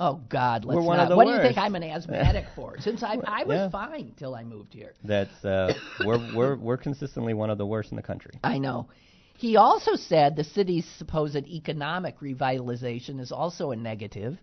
[0.00, 1.04] Oh God, let's We're one not.
[1.04, 1.58] of the what do you think.
[1.58, 2.76] I'm an asthmatic for?
[2.78, 3.70] Since I I was Yeah.
[3.70, 4.94] fine till I moved here.
[5.02, 5.74] That's uh,
[6.04, 8.38] we're we're we're consistently one of the worst in the country.
[8.44, 8.88] I know.
[9.36, 14.36] He also said the city's supposed economic revitalization is also a negative,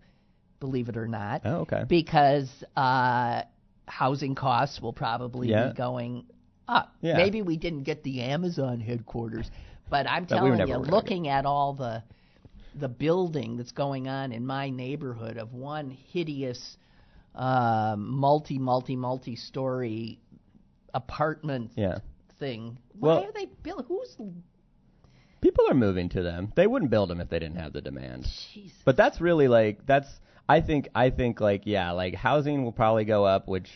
[0.62, 1.84] believe it or not, Oh, okay.
[1.88, 3.42] because uh,
[3.88, 5.70] housing costs will probably Yeah.
[5.70, 6.26] be going
[6.68, 6.94] up.
[7.02, 7.18] Yeah.
[7.18, 9.52] Maybe we didn't get the Amazon headquarters,
[9.90, 12.02] but I'm But we were telling never you, gonna looking at all the
[12.76, 16.78] the building that's going on in my neighborhood of one hideous
[17.34, 20.20] uh, multi multi multi story
[20.94, 22.00] apartment Yeah.
[22.40, 22.78] thing.
[23.00, 23.86] Why Well- are they built?
[23.88, 24.18] Who's
[25.42, 26.52] People are moving to them.
[26.56, 28.26] They wouldn't build them if they didn't have the demand.
[28.54, 28.76] Jesus.
[28.84, 30.08] But that's really like that's
[30.50, 33.70] I think I think like yeah, like housing will probably go up, which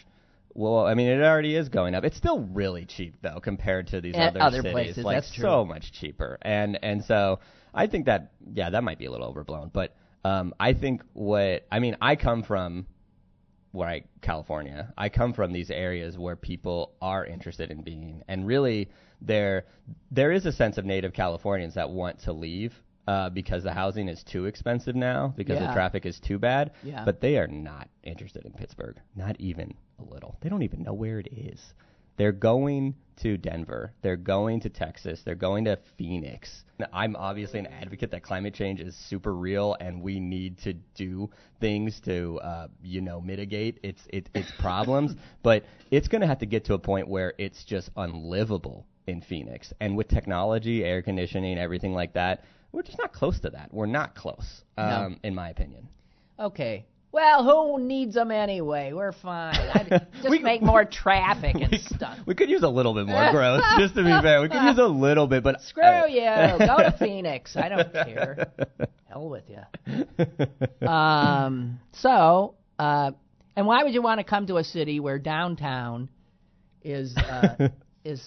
[0.55, 2.03] well, I mean it already is going up.
[2.03, 4.71] It's still really cheap though compared to these At other, other cities.
[4.71, 5.43] places, like that's true.
[5.43, 6.39] so much cheaper.
[6.41, 7.39] And and so
[7.73, 11.65] I think that yeah, that might be a little overblown, but um I think what
[11.71, 12.85] I mean, I come from
[13.71, 14.93] where I California.
[14.97, 18.89] I come from these areas where people are interested in being, and really
[19.21, 19.65] there
[20.11, 22.73] there is a sense of native Californians that want to leave
[23.07, 25.67] uh, because the housing is too expensive now because Yeah.
[25.67, 26.71] the traffic is too bad.
[26.83, 27.05] Yeah.
[27.05, 30.37] But they are not interested in Pittsburgh, not even a little.
[30.41, 31.73] They don't even know where it is.
[32.17, 33.93] They're going to Denver.
[34.01, 35.21] They're going to Texas.
[35.23, 36.63] They're going to Phoenix.
[36.79, 40.73] Now, I'm obviously an advocate that climate change is super real, and we need to
[40.95, 45.15] do things to, uh, you know, mitigate its it, its problems.
[45.43, 49.21] But it's going to have to get to a point where it's just unlivable in
[49.21, 49.73] Phoenix.
[49.79, 53.73] And with technology, air conditioning, everything like that, we're just not close to that.
[53.73, 55.87] We're not close, um, in my opinion.
[56.39, 56.85] Okay.
[57.11, 58.93] Well, who needs them anyway?
[58.93, 59.55] We're fine.
[59.55, 62.19] I, just We- make more traffic and stuff.
[62.27, 64.41] We could use a little bit more growth, just to be fair.
[64.41, 66.21] We could use a little bit, but Screw you.
[66.21, 67.55] Go to Phoenix.
[67.55, 68.51] I don't care.
[69.09, 70.87] Hell with you.
[70.87, 71.79] Um.
[71.93, 73.11] So, uh,
[73.55, 76.09] and why would you want to come to a city where downtown
[76.83, 77.69] is uh,
[78.03, 78.21] is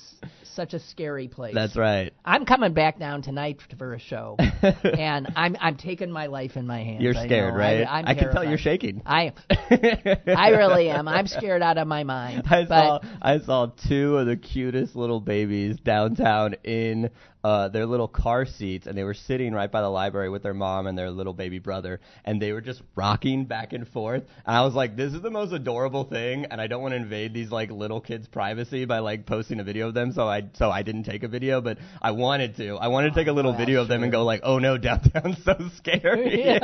[0.55, 1.55] such a scary place?
[1.55, 2.13] That's right.
[2.25, 6.67] I'm coming back down tonight for a show, and I'm I'm taking my life in
[6.67, 7.03] my hands.
[7.03, 7.83] You're scared, right?
[7.83, 9.03] I, I can tell you're shaking.
[9.07, 11.09] I I really am.
[11.09, 12.45] I'm scared out of my mind.
[12.51, 17.11] I saw but I saw two of the cutest little babies downtown in
[17.45, 20.55] uh, their little car seats, and they were sitting right by the library with their
[20.55, 24.23] mom and their little baby brother, and they were just rocking back and forth.
[24.47, 26.97] And I was like, "This is the most adorable thing," and I don't want to
[26.97, 30.13] invade these like little kids' privacy by like posting a video of them.
[30.13, 32.77] So I so I didn't take a video, but I wanted to.
[32.77, 34.79] I wanted to take a little Oh, video of them and go like, "Oh no,
[34.79, 36.59] downtown's so scary."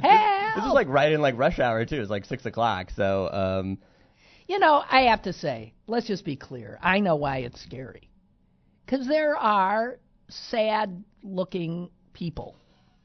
[0.00, 0.54] Help!
[0.54, 2.00] This is like right in like rush hour too.
[2.00, 2.90] It's like six o'clock.
[2.96, 3.78] So um,
[4.48, 6.78] You know, I have to say, let's just be clear.
[6.82, 8.10] I know why it's scary.
[8.84, 12.56] Because there are sad looking people.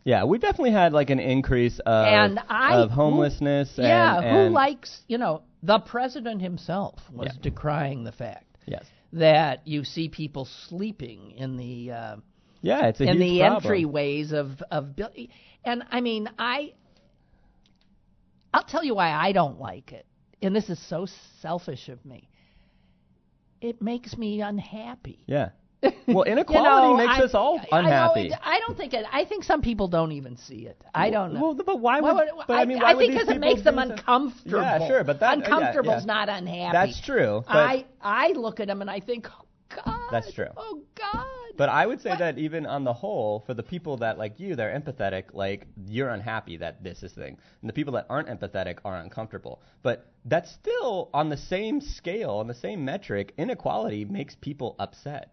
[0.06, 3.78] yeah, we definitely had like an increase of And I- of homelessness.
[3.78, 7.42] and, yeah, who and- likes, you know, the president himself was Yeah.
[7.52, 8.86] decrying the fact Yes.
[9.14, 12.16] that you see people sleeping in the uh,
[12.62, 13.64] Yeah, it's a in the problem.
[13.64, 14.96] entryways of of
[15.66, 16.74] and I mean I
[18.54, 20.06] I'll tell you why I don't like it.
[20.42, 21.06] And this is so
[21.42, 22.30] selfish of me.
[23.62, 25.24] It makes me unhappy.
[25.28, 25.50] Yeah.
[26.08, 28.28] Well, You inequality know, makes I- us all I unhappy.
[28.28, 29.06] it- I don't think it.
[29.12, 30.82] I think some people don't even see it.
[30.94, 31.42] I don't know.
[31.42, 32.30] Well, but why Why would?
[32.48, 34.60] but I mean, why I think because it makes them uncomfortable.
[34.62, 36.14] Yeah, sure, but that- yeah, uncomfortable's yeah.
[36.14, 36.74] not unhappy.
[36.74, 39.46] That's true, I I look at them and I think, oh
[39.86, 40.10] God.
[40.12, 40.48] That's true.
[40.58, 41.26] Oh God.
[41.58, 42.20] But I would say What?
[42.20, 45.26] that even on the whole, for the people that like you, they're empathetic.
[45.34, 49.62] Like you're unhappy that this is thing, and the people that aren't empathetic are uncomfortable.
[49.84, 53.34] But that's still on the same scale, on the same metric.
[53.38, 55.32] Inequality makes people upset.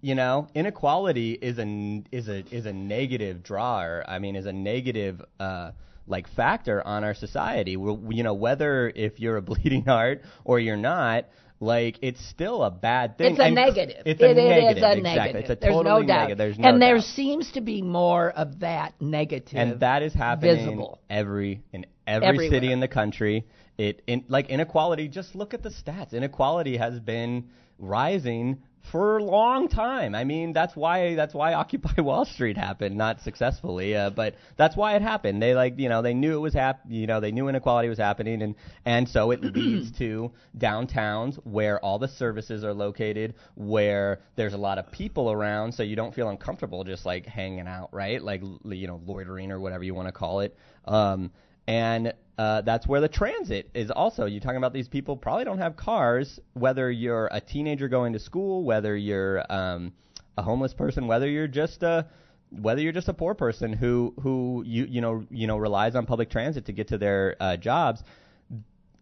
[0.00, 4.04] You know, inequality is a is a is a negative drawer.
[4.06, 5.72] I mean, is a negative uh,
[6.06, 7.76] like factor on our society.
[7.76, 11.24] Well, You know, whether if you're a bleeding heart or you're not,
[11.60, 13.32] like it's still a bad thing.
[13.32, 14.02] It's a And negative.
[14.06, 14.82] It's a It- is negative.
[14.84, 15.02] a exactly.
[15.02, 15.40] negative.
[15.40, 16.20] It's a There's totally no doubt.
[16.20, 16.38] negative.
[16.38, 17.04] There's no and there doubt.
[17.04, 19.56] seems to be more of that negative.
[19.58, 21.00] and that is happening visible.
[21.10, 22.50] every in every Everywhere.
[22.50, 23.46] city in the country.
[23.76, 25.08] It in like inequality.
[25.08, 26.12] Just look at the stats.
[26.12, 27.48] Inequality has been
[27.80, 30.14] rising for a long time.
[30.14, 34.76] I mean, that's why that's why Occupy Wall Street happened, not successfully, uh, but that's
[34.76, 35.42] why it happened.
[35.42, 37.98] They like you know they knew it was hap- you know they knew inequality was
[37.98, 38.54] happening, and
[38.84, 44.58] and so it leads to downtowns where all the services are located, where there's a
[44.58, 48.22] lot of people around, so you don't feel uncomfortable just like hanging out, right?
[48.22, 50.56] Like l- you know loitering or whatever you want to call it.
[50.84, 51.30] Um,
[51.68, 54.24] and uh, that's where the transit is also.
[54.24, 58.18] You're talking about these people probably don't have cars, whether you're a teenager going to
[58.18, 59.92] school, whether you're um,
[60.36, 62.06] a homeless person, whether you're just a
[62.50, 66.06] whether you're just a poor person who who you you know you know relies on
[66.06, 68.02] public transit to get to their uh, jobs,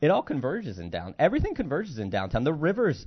[0.00, 1.14] it all converges in down.
[1.18, 2.42] Everything converges in downtown.
[2.42, 3.06] The rivers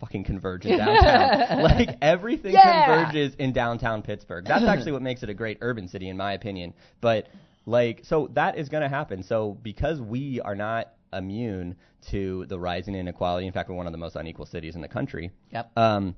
[0.00, 1.62] fucking converge in downtown.
[1.62, 2.86] like everything Yeah.
[3.02, 4.44] converges in downtown Pittsburgh.
[4.44, 6.72] That's actually what makes it a great urban city, in my opinion.
[7.00, 7.28] But
[7.68, 9.22] like, so that is going to happen.
[9.22, 11.76] So because we are not immune
[12.10, 14.88] to the rising inequality, in fact, we're one of the most unequal cities in the
[14.88, 15.30] country.
[15.52, 15.70] Yep.
[15.76, 16.16] Um,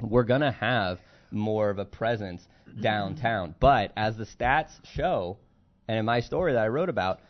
[0.00, 0.98] we're going to have
[1.30, 2.48] more of a presence
[2.80, 3.54] downtown.
[3.60, 5.36] But as the stats show,
[5.86, 7.20] and in my story that I wrote about,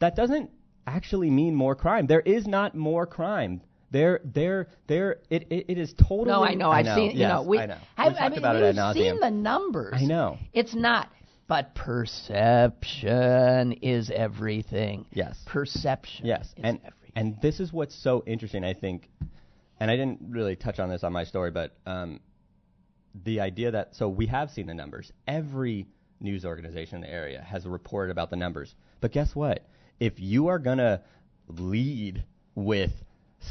[0.00, 0.50] that doesn't
[0.86, 2.08] actually mean more crime.
[2.08, 3.60] There is not more crime.
[3.92, 5.18] There, there, there.
[5.30, 6.26] It, it, it is totally.
[6.26, 6.70] No, I know.
[6.70, 7.10] I've know, seen.
[7.12, 7.58] You yes, know, we.
[7.58, 7.78] I know.
[7.96, 9.94] I, We've I mean, about it we've ad seen the numbers.
[9.96, 10.38] I know.
[10.52, 11.08] It's not,
[11.50, 13.02] but perception
[13.82, 15.04] is everything.
[15.12, 15.36] Yes.
[15.46, 16.24] Perception.
[16.24, 17.12] Yes, is and everything.
[17.16, 18.62] and this is what's so interesting.
[18.62, 19.10] I think,
[19.80, 22.20] and I didn't really touch on this on my story, but um,
[23.24, 25.10] the idea that so we have seen the numbers.
[25.26, 25.88] Every
[26.20, 28.72] news organization in the area has reported about the numbers.
[29.00, 29.66] But guess what?
[29.98, 31.02] If you are gonna
[31.48, 32.22] lead
[32.54, 32.92] with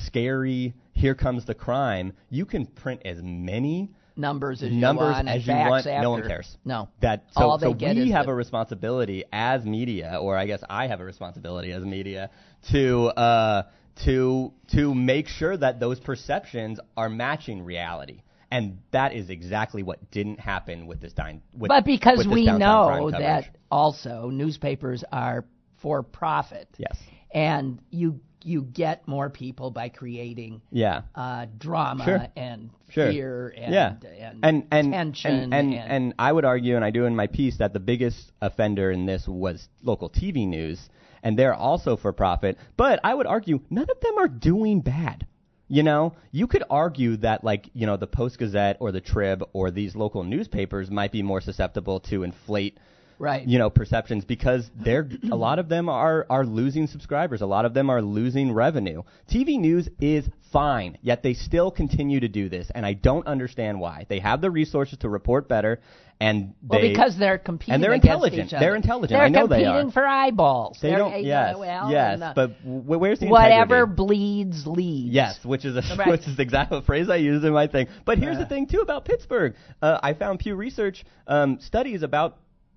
[0.05, 5.27] scary, here comes the crime, you can print as many numbers as numbers you want,
[5.27, 5.85] as you want.
[5.85, 6.57] No one cares.
[6.65, 6.89] No.
[7.01, 10.63] That so, All they so we have the- a responsibility as media, or I guess
[10.69, 12.29] I have a responsibility as media
[12.71, 13.63] to uh,
[14.05, 18.21] to to make sure that those perceptions are matching reality.
[18.51, 21.43] And that is exactly what didn't happen with this dine.
[21.55, 25.45] With, But because we know that also newspapers are
[25.81, 26.67] for profit.
[26.77, 26.97] Yes.
[27.31, 31.01] And you you get more people by creating Yeah.
[31.15, 32.27] uh, drama Sure.
[32.35, 33.11] and Sure.
[33.11, 33.95] fear and yeah.
[34.41, 37.27] and, and and, tension and, and, and I would argue, and I do in my
[37.27, 40.89] piece, that the biggest offender in this was local TV news,
[41.21, 42.57] and they're also for profit.
[42.77, 45.25] But I would argue none of them are doing bad.
[45.67, 49.43] You know, you could argue that like you know the Post Gazette or the Trib
[49.53, 52.79] or these local newspapers might be more susceptible to inflate
[53.19, 53.47] right.
[53.47, 57.65] you know perceptions because they're a lot of them are are losing subscribers a lot
[57.65, 62.49] of them are losing revenue tv news is fine yet they still continue to do
[62.49, 65.79] this and i don't understand why they have the resources to report better
[66.21, 68.47] and well, they because they're competing and they're intelligent.
[68.47, 68.59] each other.
[68.65, 69.11] They're intelligent.
[69.17, 69.91] They're I know they competing are.
[69.93, 70.77] for eyeballs.
[70.81, 73.95] they They're- don't yes well, yes but w- where's the whatever integrity?
[73.95, 75.13] bleeds leads.
[75.13, 76.07] Yes, which is a, Right.
[76.11, 77.87] which is the exact phrase I used in my thing.
[78.03, 78.49] But here's the Uh.
[78.49, 79.55] thing too about Pittsburgh.
[79.81, 82.35] Uh, I found Pew Research um, studies about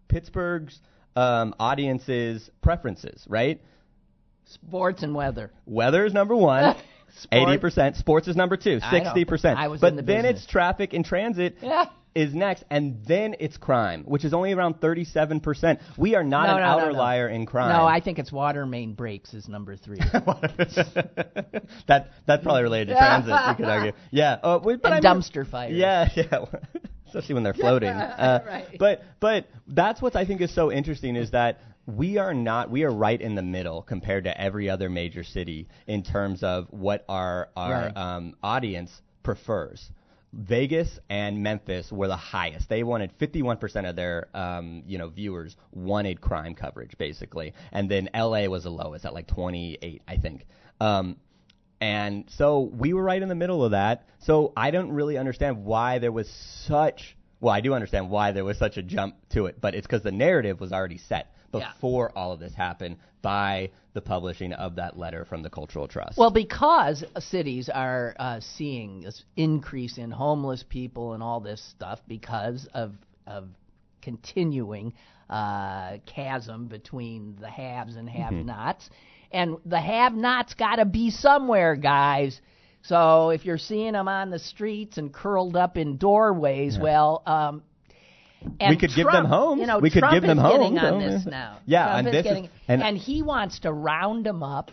[0.09, 0.79] Pittsburgh's
[1.17, 3.25] um, audience's preferences.
[3.29, 3.61] Right,
[4.47, 5.51] Sports and weather.
[5.67, 6.77] weather is number one.
[7.33, 7.97] Eighty percent.
[7.97, 8.81] Sports is number two.
[8.91, 9.59] Sixty percent.
[9.59, 10.43] I was But in the then business.
[10.45, 11.57] it's traffic and transit.
[11.61, 11.87] Yeah.
[12.15, 15.81] Is next, and then it's crime, which is only around 37%.
[15.97, 16.93] We are not No, an no, outer
[17.29, 17.35] no.
[17.35, 17.73] in crime.
[17.73, 19.97] No, I think it's water main breaks is number three.
[21.89, 23.33] that that's probably related to transit.
[23.49, 23.93] You could argue.
[24.11, 24.39] Yeah.
[24.43, 25.73] Uh, but And I mean- dumpster fires.
[25.75, 26.45] Yeah, yeah.
[27.15, 27.91] Especially when they're floating.
[27.91, 28.77] Uh, Right.
[28.79, 32.85] But but that's what I think is so interesting is that we are not we
[32.85, 37.05] are right in the middle compared to every other major city in terms of what
[37.09, 37.97] our our Right.
[37.97, 38.91] um, audience
[39.23, 39.91] prefers.
[40.35, 42.67] Vegas and Memphis were the highest.
[42.71, 48.09] They wanted 51% of their, um, you know, viewers wanted crime coverage, basically, and then
[48.15, 50.47] LA was the lowest at like 28, I think.
[50.81, 51.17] Um,
[51.83, 54.07] and so we were right in the middle of that.
[54.21, 56.29] So I don't really understand why there was
[56.69, 57.17] such.
[57.41, 60.05] Well, I do understand why there was such a jump to it, but it's because
[60.05, 61.73] the narrative was already set Yeah.
[61.73, 66.17] before all of this happened by the publishing of that letter from the Cultural Trust.
[66.17, 72.01] Well, because cities are uh, seeing this increase in homeless people and all this stuff
[72.07, 72.93] because of
[73.27, 73.49] of
[74.03, 74.95] continuing
[75.29, 78.91] uh, chasm between the haves and have-nots,
[79.33, 82.41] and the have-nots got to be somewhere, guys.
[82.83, 87.23] So if you're seeing them on the streets and curled up in doorways, well.
[87.27, 87.63] Um,
[88.59, 89.61] and We could give them Trump, homes.
[89.61, 90.93] You know, We could Trump give them getting homes.
[90.93, 91.59] on this now.
[91.65, 94.73] Yeah, Trump and is this is- and- and he wants to round them up.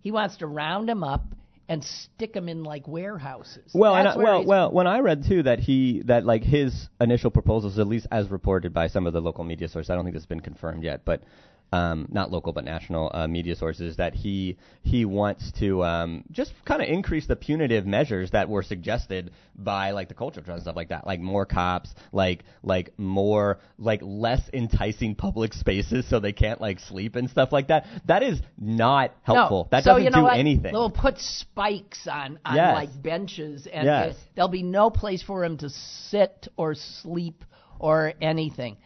[0.00, 1.22] He wants to round them up
[1.68, 3.70] and stick them in like warehouses.
[3.72, 4.70] Well, and I, well, well.
[4.72, 8.74] When I read too that he that like his initial proposals, at least as reported
[8.74, 11.02] by some of the local media sources, I don't think this has been confirmed yet,
[11.04, 11.22] but
[11.72, 16.52] um, not local but national uh, media sources, that he he wants to um, just
[16.64, 20.62] kind of increase the punitive measures that were suggested by like the culture trust and
[20.62, 26.20] stuff like that, like more cops, like like more like less enticing public spaces so
[26.20, 27.86] they can't like sleep and stuff like that.
[28.06, 29.64] That is not helpful.
[29.64, 29.68] No.
[29.70, 30.38] That so, doesn't you know do what?
[30.38, 30.72] anything.
[30.72, 32.74] They'll put spikes on, on Yes.
[32.74, 34.16] like benches, and Yes.
[34.34, 37.44] there'll be no place for him to sit or sleep
[37.78, 38.76] or anything.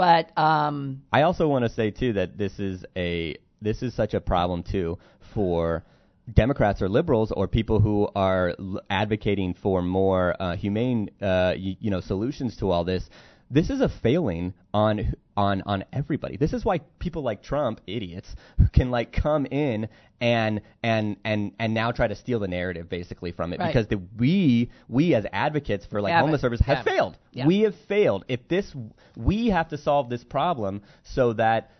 [0.00, 4.14] But um, I also want to say too that this is a this is such
[4.14, 4.98] a problem too
[5.34, 5.84] for
[6.32, 11.76] Democrats or liberals or people who are l- advocating for more uh, humane, uh, y-
[11.78, 13.10] you know, solutions to all this.
[13.50, 16.38] This is a failing on on on everybody.
[16.38, 18.34] This is why people like Trump, idiots,
[18.72, 19.86] can like come in
[20.20, 23.68] and and and and now try to steal the narrative basically from it Right.
[23.68, 27.16] because the, we we as advocates for like homeless service have failed.
[27.32, 27.46] Yeah.
[27.46, 28.24] We have failed.
[28.28, 28.74] If this
[29.16, 31.70] we have to solve this problem so that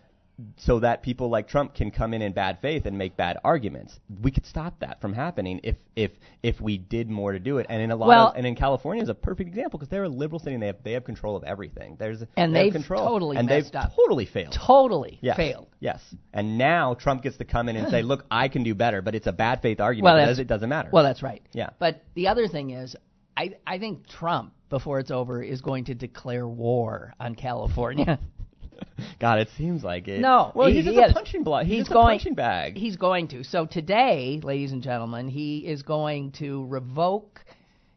[0.57, 3.99] so that people like Trump can come in in bad faith and make bad arguments.
[4.21, 6.11] We could stop that from happening if if
[6.43, 7.65] if we did more to do it.
[7.69, 10.03] And in a lot Well- of and in California is a perfect example because they're
[10.03, 11.95] a liberal city and they have they have control of everything.
[11.99, 13.91] There's And they have they've control totally and they've up.
[13.95, 14.53] totally failed.
[14.53, 15.35] Totally Yes.
[15.37, 15.67] failed.
[15.79, 16.01] Yes.
[16.33, 19.15] And now Trump gets to come in and say, "Look, I can do better," but
[19.15, 20.89] it's a bad faith argument Well, because it doesn't matter.
[20.91, 21.41] Well, that's right.
[21.53, 21.69] Yeah.
[21.79, 22.95] But the other thing is,
[23.37, 28.19] I I think Trump before it's over is going to declare war on California.
[29.19, 30.19] God, it seems like it.
[30.19, 31.65] No, Well, he- he's he just a punching block.
[31.65, 32.77] He's, He's going- a punching bag.
[32.77, 33.43] He's going to.
[33.43, 37.41] So today, ladies and gentlemen, he is going to revoke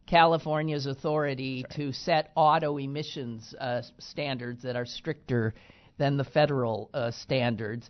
[0.06, 5.54] California's authority to set auto emissions uh, standards that are stricter
[5.98, 7.88] than the federal uh, standards.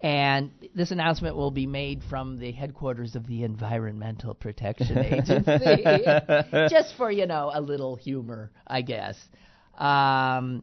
[0.00, 5.84] And this announcement will be made from the headquarters of the Environmental Protection Agency,
[6.68, 9.16] just for you know a little humor, I guess.
[9.78, 10.62] Um,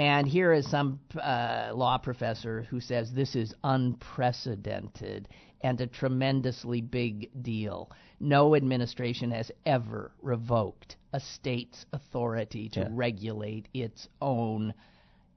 [0.00, 5.28] and here is some uh, law professor who says this is unprecedented
[5.60, 7.90] and a tremendously big deal.
[8.18, 12.88] No administration has ever revoked a state's authority to Yeah.
[12.92, 14.72] regulate its own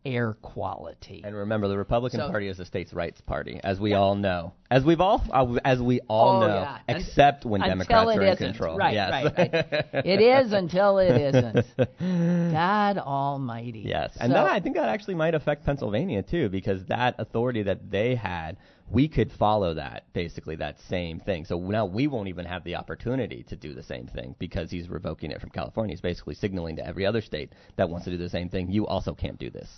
[0.06, 1.22] air quality.
[1.26, 4.54] And remember, the Republican So- Party is a states' rights party, as we all know,
[4.74, 6.80] as we've all, uh, as we all Oh, know, yeah.
[6.88, 8.48] Except when until Democrats are in isn't.
[8.48, 8.76] control.
[8.78, 9.12] Right, yes.
[9.12, 9.86] right, right.
[10.06, 11.66] It is until it isn't.
[12.52, 13.84] God Almighty.
[13.86, 17.92] Yes, and that I think that actually might affect Pennsylvania too, because that authority that
[17.92, 18.58] they had,
[18.90, 21.46] we could follow that basically that same thing.
[21.46, 24.90] So now we won't even have the opportunity to do the same thing because he's
[24.90, 25.94] revoking it from California.
[25.94, 28.72] He's basically signaling to every other state that wants to do the same thing.
[28.72, 29.70] You also can't do this.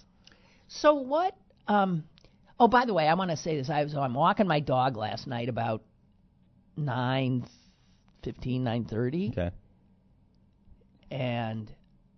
[0.69, 1.35] So what?
[1.67, 2.05] Um,
[2.59, 3.69] oh, by the way, I want to say this.
[3.69, 5.83] I was I'm walking my dog last night about
[6.77, 7.45] nine
[8.23, 9.51] fifteen, nine thirty, Okay.
[11.11, 11.71] and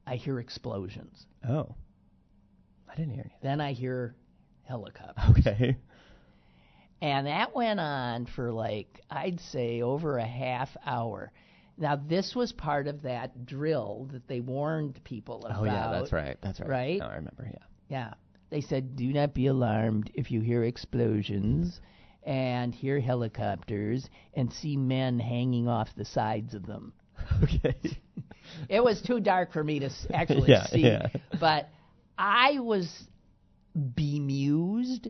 [0.06, 1.26] I hear explosions.
[1.48, 1.76] Oh,
[2.90, 3.40] I didn't hear anything.
[3.44, 4.16] Then I hear
[4.64, 5.46] helicopters.
[5.48, 5.78] Okay.
[7.02, 11.32] and that went on for like I'd say over a half hour.
[11.78, 15.60] Now this was part of that drill that they warned people about.
[15.62, 16.38] Oh yeah, that's right.
[16.42, 16.70] That's right.
[16.70, 17.02] Right?
[17.02, 17.48] I remember.
[17.52, 17.60] Yeah.
[17.90, 18.14] Yeah.
[18.50, 21.82] They said, do not be alarmed if you hear explosions
[22.24, 26.94] and hear helicopters and see men hanging off the sides of them.
[27.44, 27.76] Okay.
[28.70, 31.08] It was too dark for me to actually Yeah, see, yeah.
[31.38, 31.68] but
[32.18, 32.88] I was
[33.76, 35.10] bemused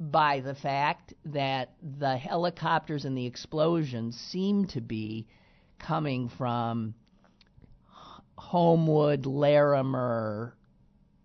[0.00, 5.28] by the fact that the helicopters and the explosions seemed to be
[5.78, 6.94] coming from
[8.36, 10.55] Homewood, Larimer,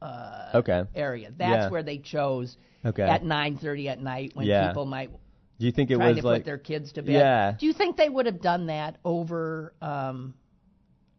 [0.02, 0.84] uh, Okay.
[0.96, 1.32] area.
[1.38, 1.70] That's Yeah.
[1.70, 3.04] where they chose Okay.
[3.04, 4.68] at 9:30 at night when Yeah.
[4.68, 5.12] people might
[5.60, 7.14] Do you think it was to like put their kids to bed.
[7.14, 7.52] Yeah.
[7.60, 10.34] Do you think they would have done that over um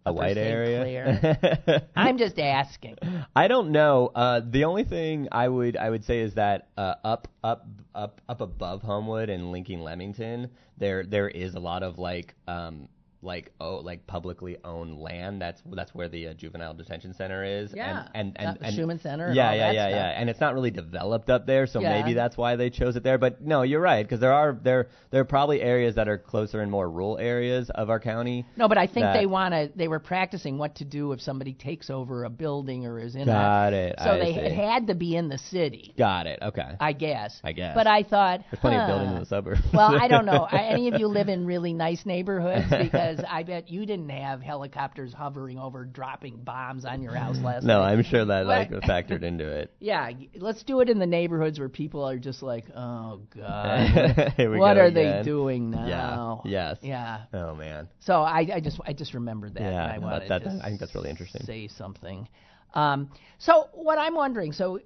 [0.04, 1.86] a white area?
[1.96, 2.96] I'm just asking.
[3.36, 4.10] I don't know.
[4.12, 8.20] Uh, the only thing I would I would say is that uh, up up up
[8.28, 12.88] up above Homewood and Lincoln-Lemington, there there is a lot of like um
[13.24, 15.40] like oh like publicly owned land.
[15.40, 17.72] That's that's where the uh, juvenile detention center is.
[17.74, 18.08] Yeah.
[18.14, 19.90] And and and, and Shuman Center Yeah, yeah, yeah, stuff.
[19.96, 20.20] yeah.
[20.20, 22.00] And it's not really developed up there, so Yeah.
[22.00, 23.18] maybe that's why they chose it there.
[23.18, 26.60] But no, you're right because there are there there are probably areas that are closer
[26.60, 28.44] and more rural areas of our county.
[28.56, 29.70] No, but I think they want to.
[29.74, 33.26] They were practicing what to do if somebody takes over a building or is in
[33.26, 33.76] Got a.
[33.90, 33.94] it.
[34.02, 34.40] So I they see.
[34.40, 36.40] it had to be in the city, Got it.
[36.42, 36.74] Okay.
[36.80, 37.40] I guess.
[37.44, 37.74] I guess.
[37.74, 38.40] But I thought.
[38.50, 39.60] There's plenty of buildings in the suburbs.
[39.72, 40.46] well, I don't know.
[40.50, 42.66] I- Any of you live in really nice neighborhoods?
[42.82, 47.64] Because I bet you didn't have helicopters hovering over, dropping bombs on your house last
[47.64, 47.92] No, night.
[47.92, 49.70] I'm sure that like factored into it.
[49.80, 54.36] Yeah, let's do it in the neighborhoods where people are just like, oh god, what
[54.36, 54.94] go are again.
[54.94, 56.50] they doing now?" Yeah.
[56.70, 56.78] Yes.
[56.82, 57.22] Yeah.
[57.32, 57.88] Oh man.
[58.00, 59.62] So I, I just I just remembered that.
[59.62, 61.42] Yeah, I no, that- I think that's really interesting.
[61.44, 62.28] Say something.
[62.74, 64.78] Um, so what I'm wondering, so.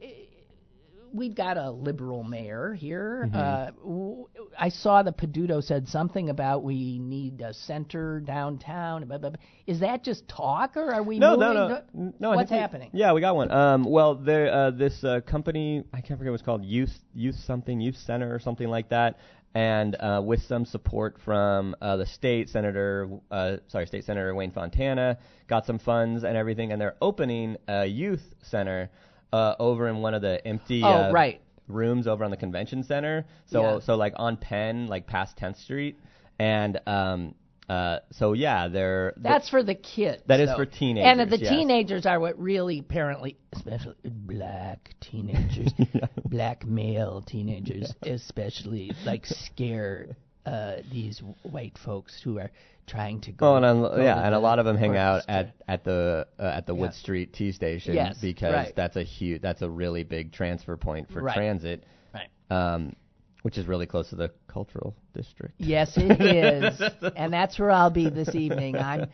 [1.12, 3.24] We've got a liberal mayor here.
[3.26, 3.36] Mm-hmm.
[3.36, 4.26] Uh, w-
[4.58, 9.06] I saw the Peduto said something about we need a center downtown.
[9.06, 9.38] Blah, blah, blah.
[9.66, 11.54] Is that just talk, or are we No, moving?
[11.54, 12.30] no, no, no.
[12.30, 12.90] What's think we- happening?
[12.92, 13.50] yeah, we got one.
[13.50, 17.36] Um, well, there, uh, this uh, company, I can't forget what it's called, Youth, Youth
[17.46, 19.18] something, Youth Center or something like that,
[19.54, 24.50] and uh, with some support from uh, the state senator, uh, sorry, state senator Wayne
[24.50, 25.16] Fontana,
[25.48, 28.90] got some funds and everything, and they're opening a youth center
[29.32, 30.82] uh, over in one of the empty.
[30.82, 31.40] Oh, uh, right.
[31.68, 33.26] rooms over on the convention center.
[33.46, 33.80] So Yeah.
[33.80, 35.98] so like on Penn, like past 10th Street.
[36.38, 37.34] And um,
[37.68, 40.22] uh, so yeah, they're That's for the kids.
[40.26, 41.18] That is for teenagers.
[41.18, 41.50] And the yes.
[41.50, 45.72] teenagers are what really, apparently, especially black teenagers,
[46.24, 50.16] black male teenagers, especially, like scare
[50.46, 52.50] uh, these white folks who are
[52.86, 53.52] trying to go.
[53.54, 56.26] Well, and go a- yeah, and a lot of them hang out at at the
[56.38, 58.72] uh, at the Wood Street T station Yes, because right.
[58.76, 61.34] that's a huge that's a really big transfer point for Right.
[61.34, 61.84] transit,
[62.14, 62.28] Right.
[62.50, 62.94] um,
[63.42, 65.54] which is really close to the cultural district.
[65.58, 66.80] Yes, it is,
[67.16, 68.76] and that's where I'll be this evening.
[68.76, 69.08] I'm,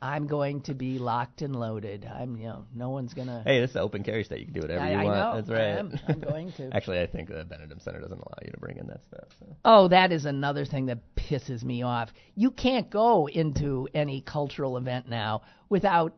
[0.00, 2.04] I'm going to be locked and loaded.
[2.06, 3.42] I'm, you know, no one's gonna.
[3.44, 4.40] Hey, this is an open carry state.
[4.40, 5.16] You can do whatever I, you I want.
[5.16, 5.34] know.
[5.36, 5.60] That's right.
[5.60, 5.98] I am.
[6.08, 6.70] I'm going to.
[6.72, 9.28] Actually, I think the Benedum Center doesn't allow you to bring in that stuff.
[9.40, 9.56] So.
[9.64, 12.10] Oh, that is another thing that pisses me off.
[12.36, 16.14] You can't go into any cultural event now without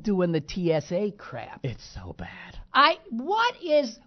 [0.00, 1.60] doing the TSA crap.
[1.64, 2.58] It's so bad.
[2.72, 3.98] I what is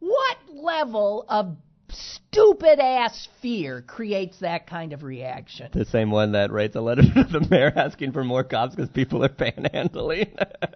[0.00, 1.56] what level of
[1.90, 5.68] stupid ass fear creates that kind of reaction?
[5.72, 8.90] The same one that writes a letter to the mayor asking for more cops because
[8.90, 10.30] people are panhandling.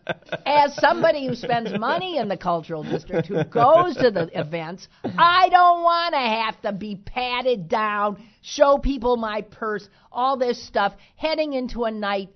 [0.46, 5.48] As somebody who spends money in the cultural district who goes to the events, I
[5.48, 10.94] don't want to have to be patted down, show people my purse, all this stuff
[11.16, 12.30] heading into a night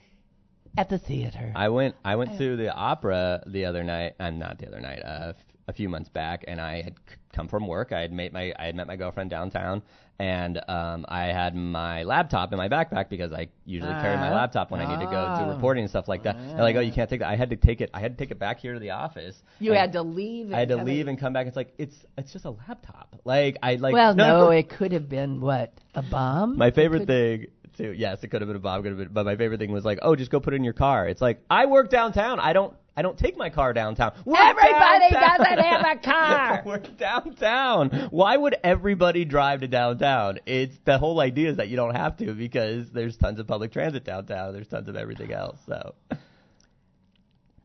[0.77, 1.53] at the theater.
[1.55, 4.15] I went I went to the opera the other night.
[4.21, 5.01] I'm not the other night.
[5.01, 5.33] Uh,
[5.69, 6.95] a few months back, and I had
[7.33, 7.93] come from work.
[7.93, 9.83] I had made my I had met my girlfriend downtown,
[10.19, 14.35] and um, I had my laptop in my backpack because I usually carry my Ah.
[14.37, 15.45] laptop when I need to go Ah.
[15.45, 16.37] do reporting and stuff like that.
[16.39, 17.29] They're like, oh, you can't take that.
[17.29, 17.91] I had to take it.
[17.93, 19.43] I had to take it back here to the office.
[19.59, 20.53] You had to leave.
[20.53, 21.47] I had to leave and come back.
[21.47, 23.17] It's like it's it's just a laptop.
[23.25, 23.93] Like I like.
[23.93, 26.57] Well, no, it could have been what a bomb.
[26.57, 27.47] My favorite thing
[27.77, 27.93] too.
[27.93, 28.83] Yes, it could have been a bomb.
[28.83, 30.65] Could have been, but my favorite thing was like, oh, just go put it in
[30.65, 31.09] your car.
[31.09, 32.39] It's like I work downtown.
[32.41, 32.73] I don't.
[32.97, 34.13] I don't take my car downtown.
[34.25, 35.39] We're Everybody downtown.
[35.39, 36.63] doesn't have a car.
[36.67, 38.09] We're downtown.
[38.11, 40.39] Why would everybody drive to downtown?
[40.47, 43.73] It's the whole idea is that you don't have to because there's tons of public
[43.73, 44.55] transit downtown.
[44.55, 45.59] There's tons of everything else.
[45.67, 45.95] So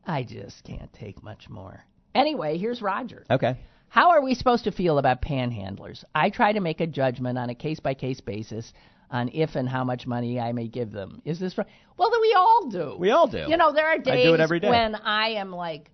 [0.06, 1.84] I just can't take much more.
[2.14, 3.24] Anyway, here's Roger.
[3.30, 3.56] okay.
[3.88, 6.02] How are we supposed to feel about panhandlers?
[6.14, 8.72] I try to make a judgment on a case by case basis
[9.12, 11.20] on if and how much money I may give them.
[11.24, 11.66] Is this right?
[11.96, 12.96] Well, then we all do.
[12.98, 13.44] We all do.
[13.46, 14.70] You know, there are do days it every day.
[14.70, 15.90] when I am like,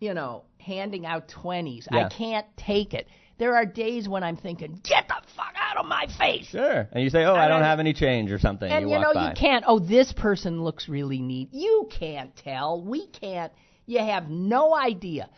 [0.00, 1.86] you know, handing out 20s.
[1.92, 2.06] Yeah.
[2.06, 3.06] I can't take it.
[3.38, 6.46] There are days when I'm thinking, get the fuck out of my face.
[6.46, 6.88] Sure.
[6.90, 8.70] And you say, oh, I don't I- have any change or something.
[8.70, 9.28] And you, you walk know, by.
[9.28, 11.50] you can't, oh, this person looks really neat.
[11.52, 12.82] You can't tell.
[12.82, 13.52] We can't.
[13.84, 15.28] You have no idea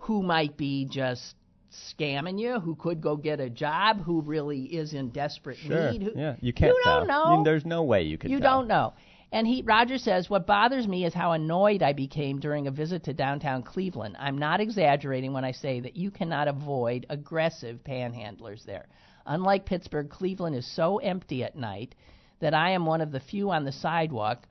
[0.00, 1.34] who might be just
[1.72, 5.90] scamming you, who could go get a job, who really is in desperate Sure.
[5.92, 6.02] need.
[6.02, 6.36] Who, yeah.
[6.40, 7.06] You can't you tell.
[7.06, 7.42] don't know.
[7.44, 8.58] There's no way you could you tell.
[8.60, 8.92] don't know.
[9.32, 13.04] And he, Roger says, what bothers me is how annoyed I became during a visit
[13.04, 14.16] to downtown Cleveland.
[14.18, 18.86] I'm not exaggerating when I say that you cannot avoid aggressive panhandlers there.
[19.26, 21.96] Unlike Pittsburgh, Cleveland is so empty at night
[22.40, 24.46] that I am one of the few on the sidewalk.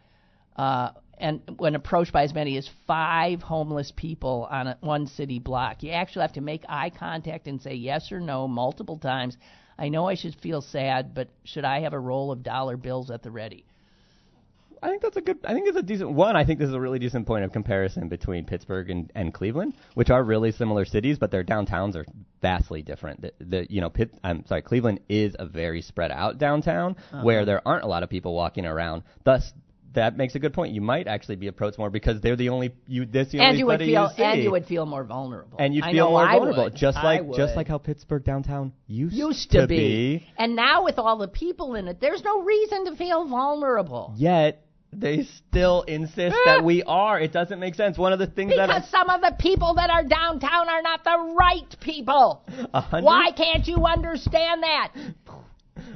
[0.58, 5.40] Uh, and when approached by as many as five homeless people on a, one city
[5.40, 9.38] block, you actually have to make eye contact and say yes or no multiple times.
[9.78, 13.12] I know I should feel sad, but should I have a roll of dollar bills
[13.12, 13.66] at the ready?
[14.86, 15.40] I think that's a good.
[15.44, 16.36] I think it's a decent one.
[16.36, 19.74] I think this is a really decent point of comparison between Pittsburgh and, and Cleveland,
[19.96, 22.06] which are really similar cities, but their downtowns are
[22.42, 23.22] vastly different.
[23.22, 27.24] The, the you know, Pitt, I'm sorry, Cleveland is a very spread out downtown uh-huh.
[27.24, 29.04] where there aren't a lot of people walking around.
[29.24, 29.54] Thus,
[29.96, 30.74] that makes a good point.
[30.74, 33.06] You might actually be approached more because they're the only you.
[33.06, 34.24] This the and only you would study feel see.
[34.24, 35.58] and you would feel more vulnerable.
[35.60, 36.76] and you'd feel more I vulnerable, would.
[36.76, 40.28] just like just like how Pittsburgh downtown used, used to, be.
[40.38, 44.14] And now with all the people in it, there's no reason to feel vulnerable.
[44.16, 44.62] Yet
[44.94, 47.20] they still insist that we are.
[47.20, 47.98] It doesn't make sense.
[47.98, 51.04] One of the things that Because some of the people that are downtown are not
[51.04, 52.44] the right people.
[52.74, 54.94] Hundred- Why can't you understand that?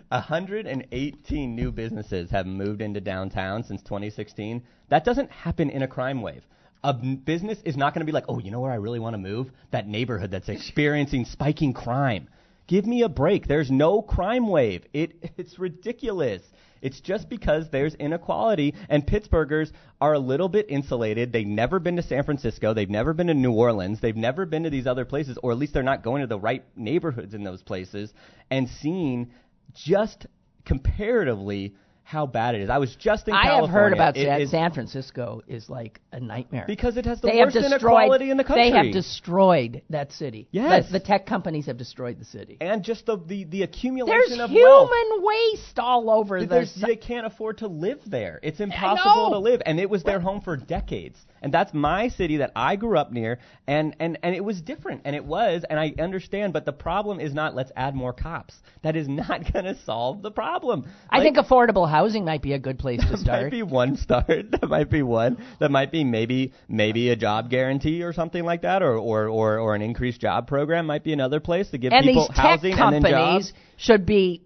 [0.10, 4.64] 118 new businesses have moved into downtown since 2016.
[4.90, 6.44] That doesn't happen in a crime wave.
[6.84, 9.14] A business is not going to be like, oh, you know where I really want
[9.14, 9.52] to move?
[9.72, 12.30] That neighborhood that's experiencing spiking crime.
[12.68, 13.48] Give me a break.
[13.48, 14.84] There's no crime wave.
[14.94, 16.42] It, it's ridiculous.
[16.82, 21.32] It's just because there's inequality, and Pittsburghers are a little bit insulated.
[21.32, 22.74] They've never been to San Francisco.
[22.74, 24.00] They've never been to New Orleans.
[24.00, 26.40] They've never been to these other places, or at least they're not going to the
[26.40, 28.14] right neighborhoods in those places
[28.50, 29.32] and seeing
[29.74, 30.26] just
[30.65, 31.74] comparatively
[32.10, 32.72] how bad it is.
[32.72, 33.68] I was just in I California.
[33.68, 36.64] have heard about It San, is- San Francisco is like a nightmare.
[36.66, 38.72] because it has the they worst inequality in the country.
[38.72, 40.47] They have destroyed that city.
[40.49, 40.88] Yes.
[40.88, 42.57] The, the tech companies have destroyed the city.
[42.62, 45.22] and just the the, the accumulation There's of human wealth.
[45.24, 46.68] waste all over the.
[46.84, 48.39] They can't afford to live there.
[48.41, 51.18] It's impossible to live, and it was their home for decades.
[51.43, 53.38] And that's my city that I grew up near,
[53.68, 56.53] and and and it was different, and it was, and I understand.
[56.53, 58.55] But the problem is not let's add more cops.
[58.82, 60.89] That is not going to solve the problem.
[61.10, 63.26] I think affordable housing might be a good place to start.
[63.26, 64.30] that might be one start.
[64.60, 65.38] That might be one.
[65.60, 69.60] That might be maybe maybe a job guarantee or something like that, or or or,
[69.60, 72.74] or an increased job program might be another place to give and people these housing
[72.74, 73.54] and then companies jobs.
[73.78, 74.43] should be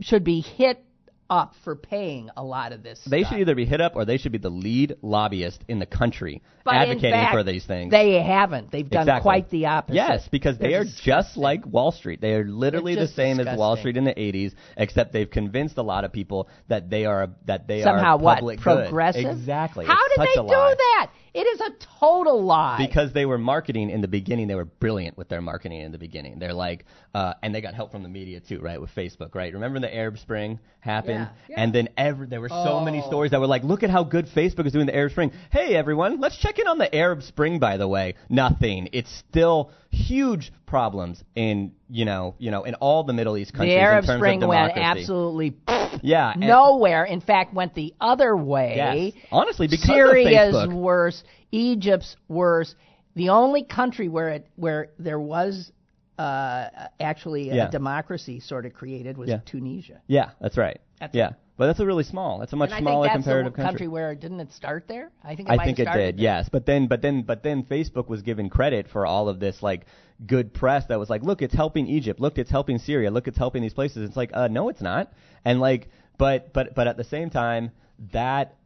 [0.00, 0.84] should be hit
[1.30, 3.00] up for paying a lot of this.
[3.08, 3.32] They stuff.
[3.32, 6.42] should either be hit up or they should be the lead lobbyist in the country
[6.64, 7.90] But advocating fact, for these things.
[7.90, 8.70] They haven't.
[8.70, 9.22] They've done Exactly.
[9.22, 9.94] quite the opposite.
[9.94, 12.20] Yes, because they They're are just like Wall Street.
[12.20, 13.76] They are literally the same as Wall.
[13.76, 17.66] Street in the 80s, except they've convinced a lot of people that they are that
[17.66, 18.58] they somehow are what good.
[18.60, 19.24] progressive.
[19.24, 19.86] Exactly.
[19.86, 20.74] How It's did they do lie.
[20.76, 21.10] that?
[21.34, 22.76] It is a total lie.
[22.86, 25.98] Because they were marketing in the beginning, they were brilliant with their marketing in the
[25.98, 26.38] beginning.
[26.38, 28.78] They're like, uh, and they got help from the media too, right?
[28.78, 29.52] With Facebook, right?
[29.52, 33.06] Remember when the Arab Spring happened, Yeah, and then every there were so many Oh.
[33.06, 35.32] stories that were like, look at how good Facebook is doing the Arab Spring.
[35.50, 37.58] Hey everyone, let's check in on the Arab Spring.
[37.58, 38.90] By the way, nothing.
[38.92, 43.74] It's still huge problems in you know you know in all the Middle East countries
[43.74, 45.54] the Arab Spring of went absolutely
[46.02, 47.04] yeah, nowhere.
[47.04, 49.12] In fact, went the other way.
[49.14, 49.24] Yes.
[49.30, 51.22] Honestly, because Syria's worse.
[51.52, 52.74] Egypt's worse.
[53.14, 55.70] The only country where it where there was
[56.18, 56.68] uh,
[57.00, 57.70] actually a Yeah.
[57.70, 59.40] democracy sort of created was Yeah.
[59.44, 60.00] Tunisia.
[60.06, 60.80] Yeah, that's right.
[61.00, 62.38] That's yeah, but that's a really small.
[62.38, 64.86] That's a much and I smaller think that's comparative the country where didn't it start
[64.88, 65.10] there?
[65.22, 66.22] I think it I think it did, there.
[66.22, 66.48] yes.
[66.50, 69.86] But then, but then, but then, Facebook was given credit for all of this like
[70.26, 72.20] good press that was like, look, it's helping Egypt.
[72.20, 73.10] Look, it's helping Syria.
[73.10, 74.08] Look, it's helping these places.
[74.08, 75.12] It's like, uh, no, it's not.
[75.44, 75.88] And like,
[76.18, 77.70] but but but at the same time,
[78.12, 78.56] that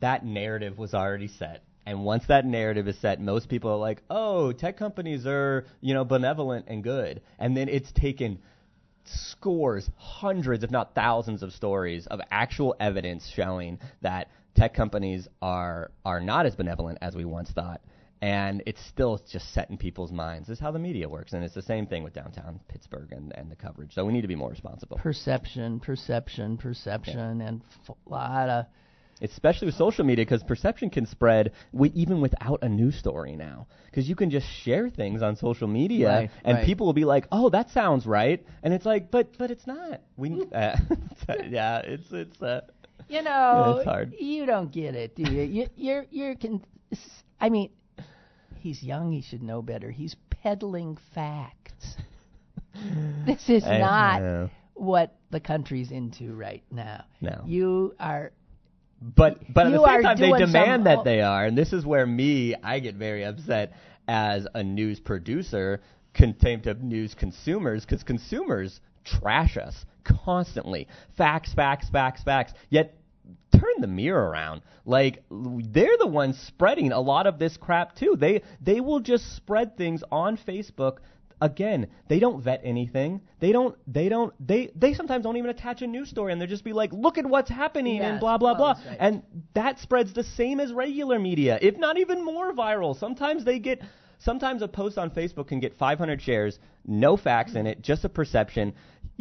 [0.00, 1.64] that narrative was already set.
[1.84, 5.94] And once that narrative is set, most people are like, "Oh, tech companies are, you
[5.94, 8.38] know, benevolent and good." And then it's taken
[9.04, 15.90] scores, hundreds, if not thousands of stories of actual evidence showing that tech companies are
[16.04, 17.80] are not as benevolent as we once thought.
[18.20, 20.46] And it's still just set in people's minds.
[20.46, 23.32] This is how the media works, and it's the same thing with downtown Pittsburgh and,
[23.36, 23.92] and the coverage.
[23.94, 28.66] So we need to be more responsible, Perception, perception, perception, and a lot of
[29.20, 31.52] especially with social media, because perception can spread
[31.94, 33.66] even without a news story now.
[33.86, 36.64] Because you can just share things on social media, Right, and right.
[36.66, 40.00] people will be like, "Oh, that sounds right," and it's like, "But but it's not."
[40.16, 40.76] We uh,
[41.48, 42.40] yeah, it's it's.
[42.40, 42.62] Uh,
[43.08, 44.14] You know, it's hard.
[44.18, 45.42] you don't get it, do you?
[45.42, 46.64] you you're you're con-
[47.40, 47.70] I mean,
[48.60, 49.12] he's young.
[49.12, 49.90] He should know better.
[49.90, 51.96] He's peddling facts.
[53.26, 54.50] this is I not know.
[54.74, 57.04] what the country's into right now.
[57.20, 57.42] No.
[57.44, 58.32] You are.
[59.02, 61.72] But but at You the same time, they demand some- that they are, and this
[61.72, 63.72] is where me I get very upset
[64.06, 65.80] as a news producer,
[66.14, 70.86] contempt of news consumers, because consumers trash us constantly.
[71.16, 72.54] Facts, facts, facts, facts.
[72.70, 72.94] Yet
[73.52, 74.62] turn the mirror around.
[74.84, 78.16] Like they're the ones spreading a lot of this crap too.
[78.16, 80.98] They they will just spread things on Facebook.
[81.42, 83.20] Again, they don't vet anything.
[83.40, 83.76] They don't.
[83.92, 84.32] They don't.
[84.38, 87.18] They they sometimes don't even attach a news story, and they'll just be like, "Look
[87.18, 88.74] at what's happening," and blah blah oh, blah.
[88.86, 88.96] right.
[89.00, 89.24] And
[89.54, 92.96] that spreads the same as regular media, if not even more viral.
[92.96, 93.82] Sometimes they get.
[94.18, 98.08] Sometimes a post on Facebook can get 500 shares, no facts in it, just a
[98.08, 98.72] perception.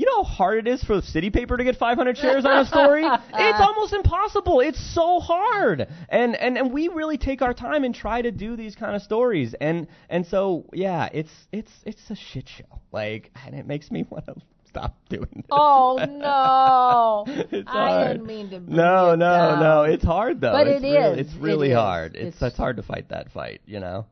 [0.01, 2.57] You know how hard it is for the city paper to get 500 shares on
[2.57, 3.03] a story?
[3.33, 4.59] it's almost impossible.
[4.61, 5.87] It's so hard.
[6.09, 9.03] And, and and we really take our time and try to do these kind of
[9.03, 9.53] stories.
[9.61, 12.81] And and so yeah, it's it's it's a shit show.
[12.91, 14.35] Like and it makes me want to
[14.67, 15.45] stop doing this.
[15.51, 17.45] Oh no!
[17.51, 18.11] it's I hard.
[18.13, 18.59] didn't mean to.
[18.59, 19.59] bring No, it no, down.
[19.59, 19.83] no.
[19.83, 20.51] It's hard though.
[20.53, 21.27] But it's it really, is.
[21.27, 21.75] It's really is.
[21.77, 22.15] hard.
[22.15, 23.61] It's, It's- it's hard to fight that fight.
[23.67, 24.07] You know.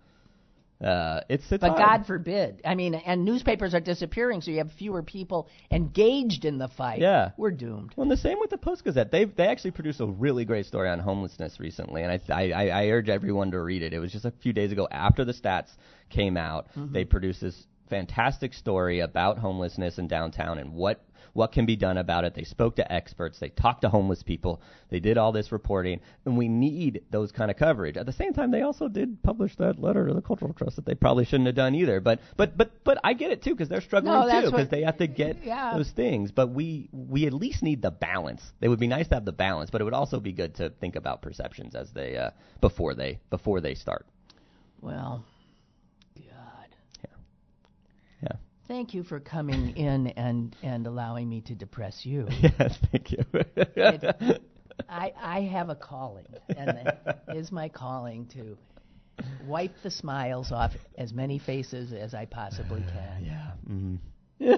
[0.84, 1.77] Uh, it's it's But.
[1.77, 2.61] God forbid.
[2.63, 6.99] I mean, and newspapers are disappearing, so you have fewer people engaged in the fight.
[6.99, 7.32] Yeah.
[7.36, 7.93] We're doomed.
[7.95, 9.11] Well, and the same with the Post Gazette.
[9.11, 12.86] They they actually produced a really great story on homelessness recently, and I, I I
[12.88, 13.93] urge everyone to read it.
[13.93, 15.69] It was just a few days ago after the stats
[16.09, 16.67] came out.
[16.77, 16.93] Mm-hmm.
[16.93, 21.03] They produced this fantastic story about homelessness in downtown and what
[21.34, 22.34] what can be done about it.
[22.36, 23.39] They spoke to experts.
[23.39, 24.61] They talked to homeless people.
[24.89, 27.97] They did all this reporting, and we need those kind of coverage.
[27.97, 30.86] At the same time, they also did publish that letter to the Cultural Trust that
[30.86, 31.99] they probably shouldn't have done either.
[31.99, 34.84] But but but but I get it too because they're struggling No, too because they
[34.84, 35.75] have to get Yeah.
[35.75, 36.32] those things.
[36.32, 38.41] But we we at least need the balance.
[38.61, 40.69] It would be nice to have the balance, but it would also be good to
[40.69, 44.05] think about perceptions as they uh, before they before they start.
[44.82, 45.23] Well,
[46.15, 46.75] God.
[48.23, 48.32] Yeah.
[48.70, 52.28] Thank you for coming in and, and allowing me to depress you.
[52.41, 53.17] yes, thank you.
[53.34, 54.41] It-
[54.89, 56.97] I, I have a calling, and it
[57.36, 58.57] is my calling to
[59.45, 63.26] wipe the smiles off as many faces as I possibly can.
[63.26, 63.51] yeah.
[63.67, 64.55] hmm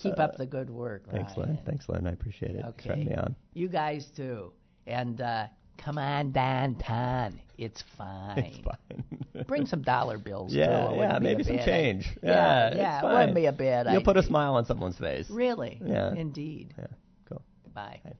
[0.00, 1.10] Keep up the good work.
[1.10, 1.54] Thanks, Ryan.
[1.56, 1.58] Len.
[1.66, 2.06] Thanks, Len.
[2.06, 2.62] I appreciate it.
[2.62, 3.16] Thanks for having Okay.
[3.16, 3.34] me on.
[3.54, 4.52] You guys too.
[4.86, 5.48] And uh,
[5.78, 7.40] come on downtown.
[7.56, 8.38] It's fine.
[8.38, 9.44] It's fine.
[9.46, 10.58] Bring some dollar bills too.
[10.58, 12.06] Yeah, It wouldn't yeah, be maybe a some change.
[12.18, 12.18] idea.
[12.22, 13.12] Yeah, yeah, yeah, it fine.
[13.14, 15.28] wouldn't be a bad You'll put a smile on someone's face.
[15.30, 15.80] Really?
[15.84, 16.14] Yeah.
[16.14, 16.74] Indeed.
[16.78, 16.86] Yeah,
[17.28, 17.42] cool.
[17.74, 18.00] Bye.
[18.04, 18.12] Bye.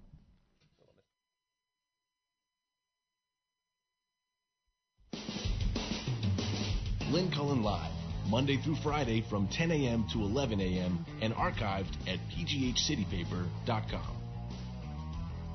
[7.11, 7.91] Lynn Cullen Live,
[8.29, 10.07] Monday through Friday from 10 a.m.
[10.13, 11.05] to 11 a.m.
[11.23, 14.18] and archived at pghcitypaper.com.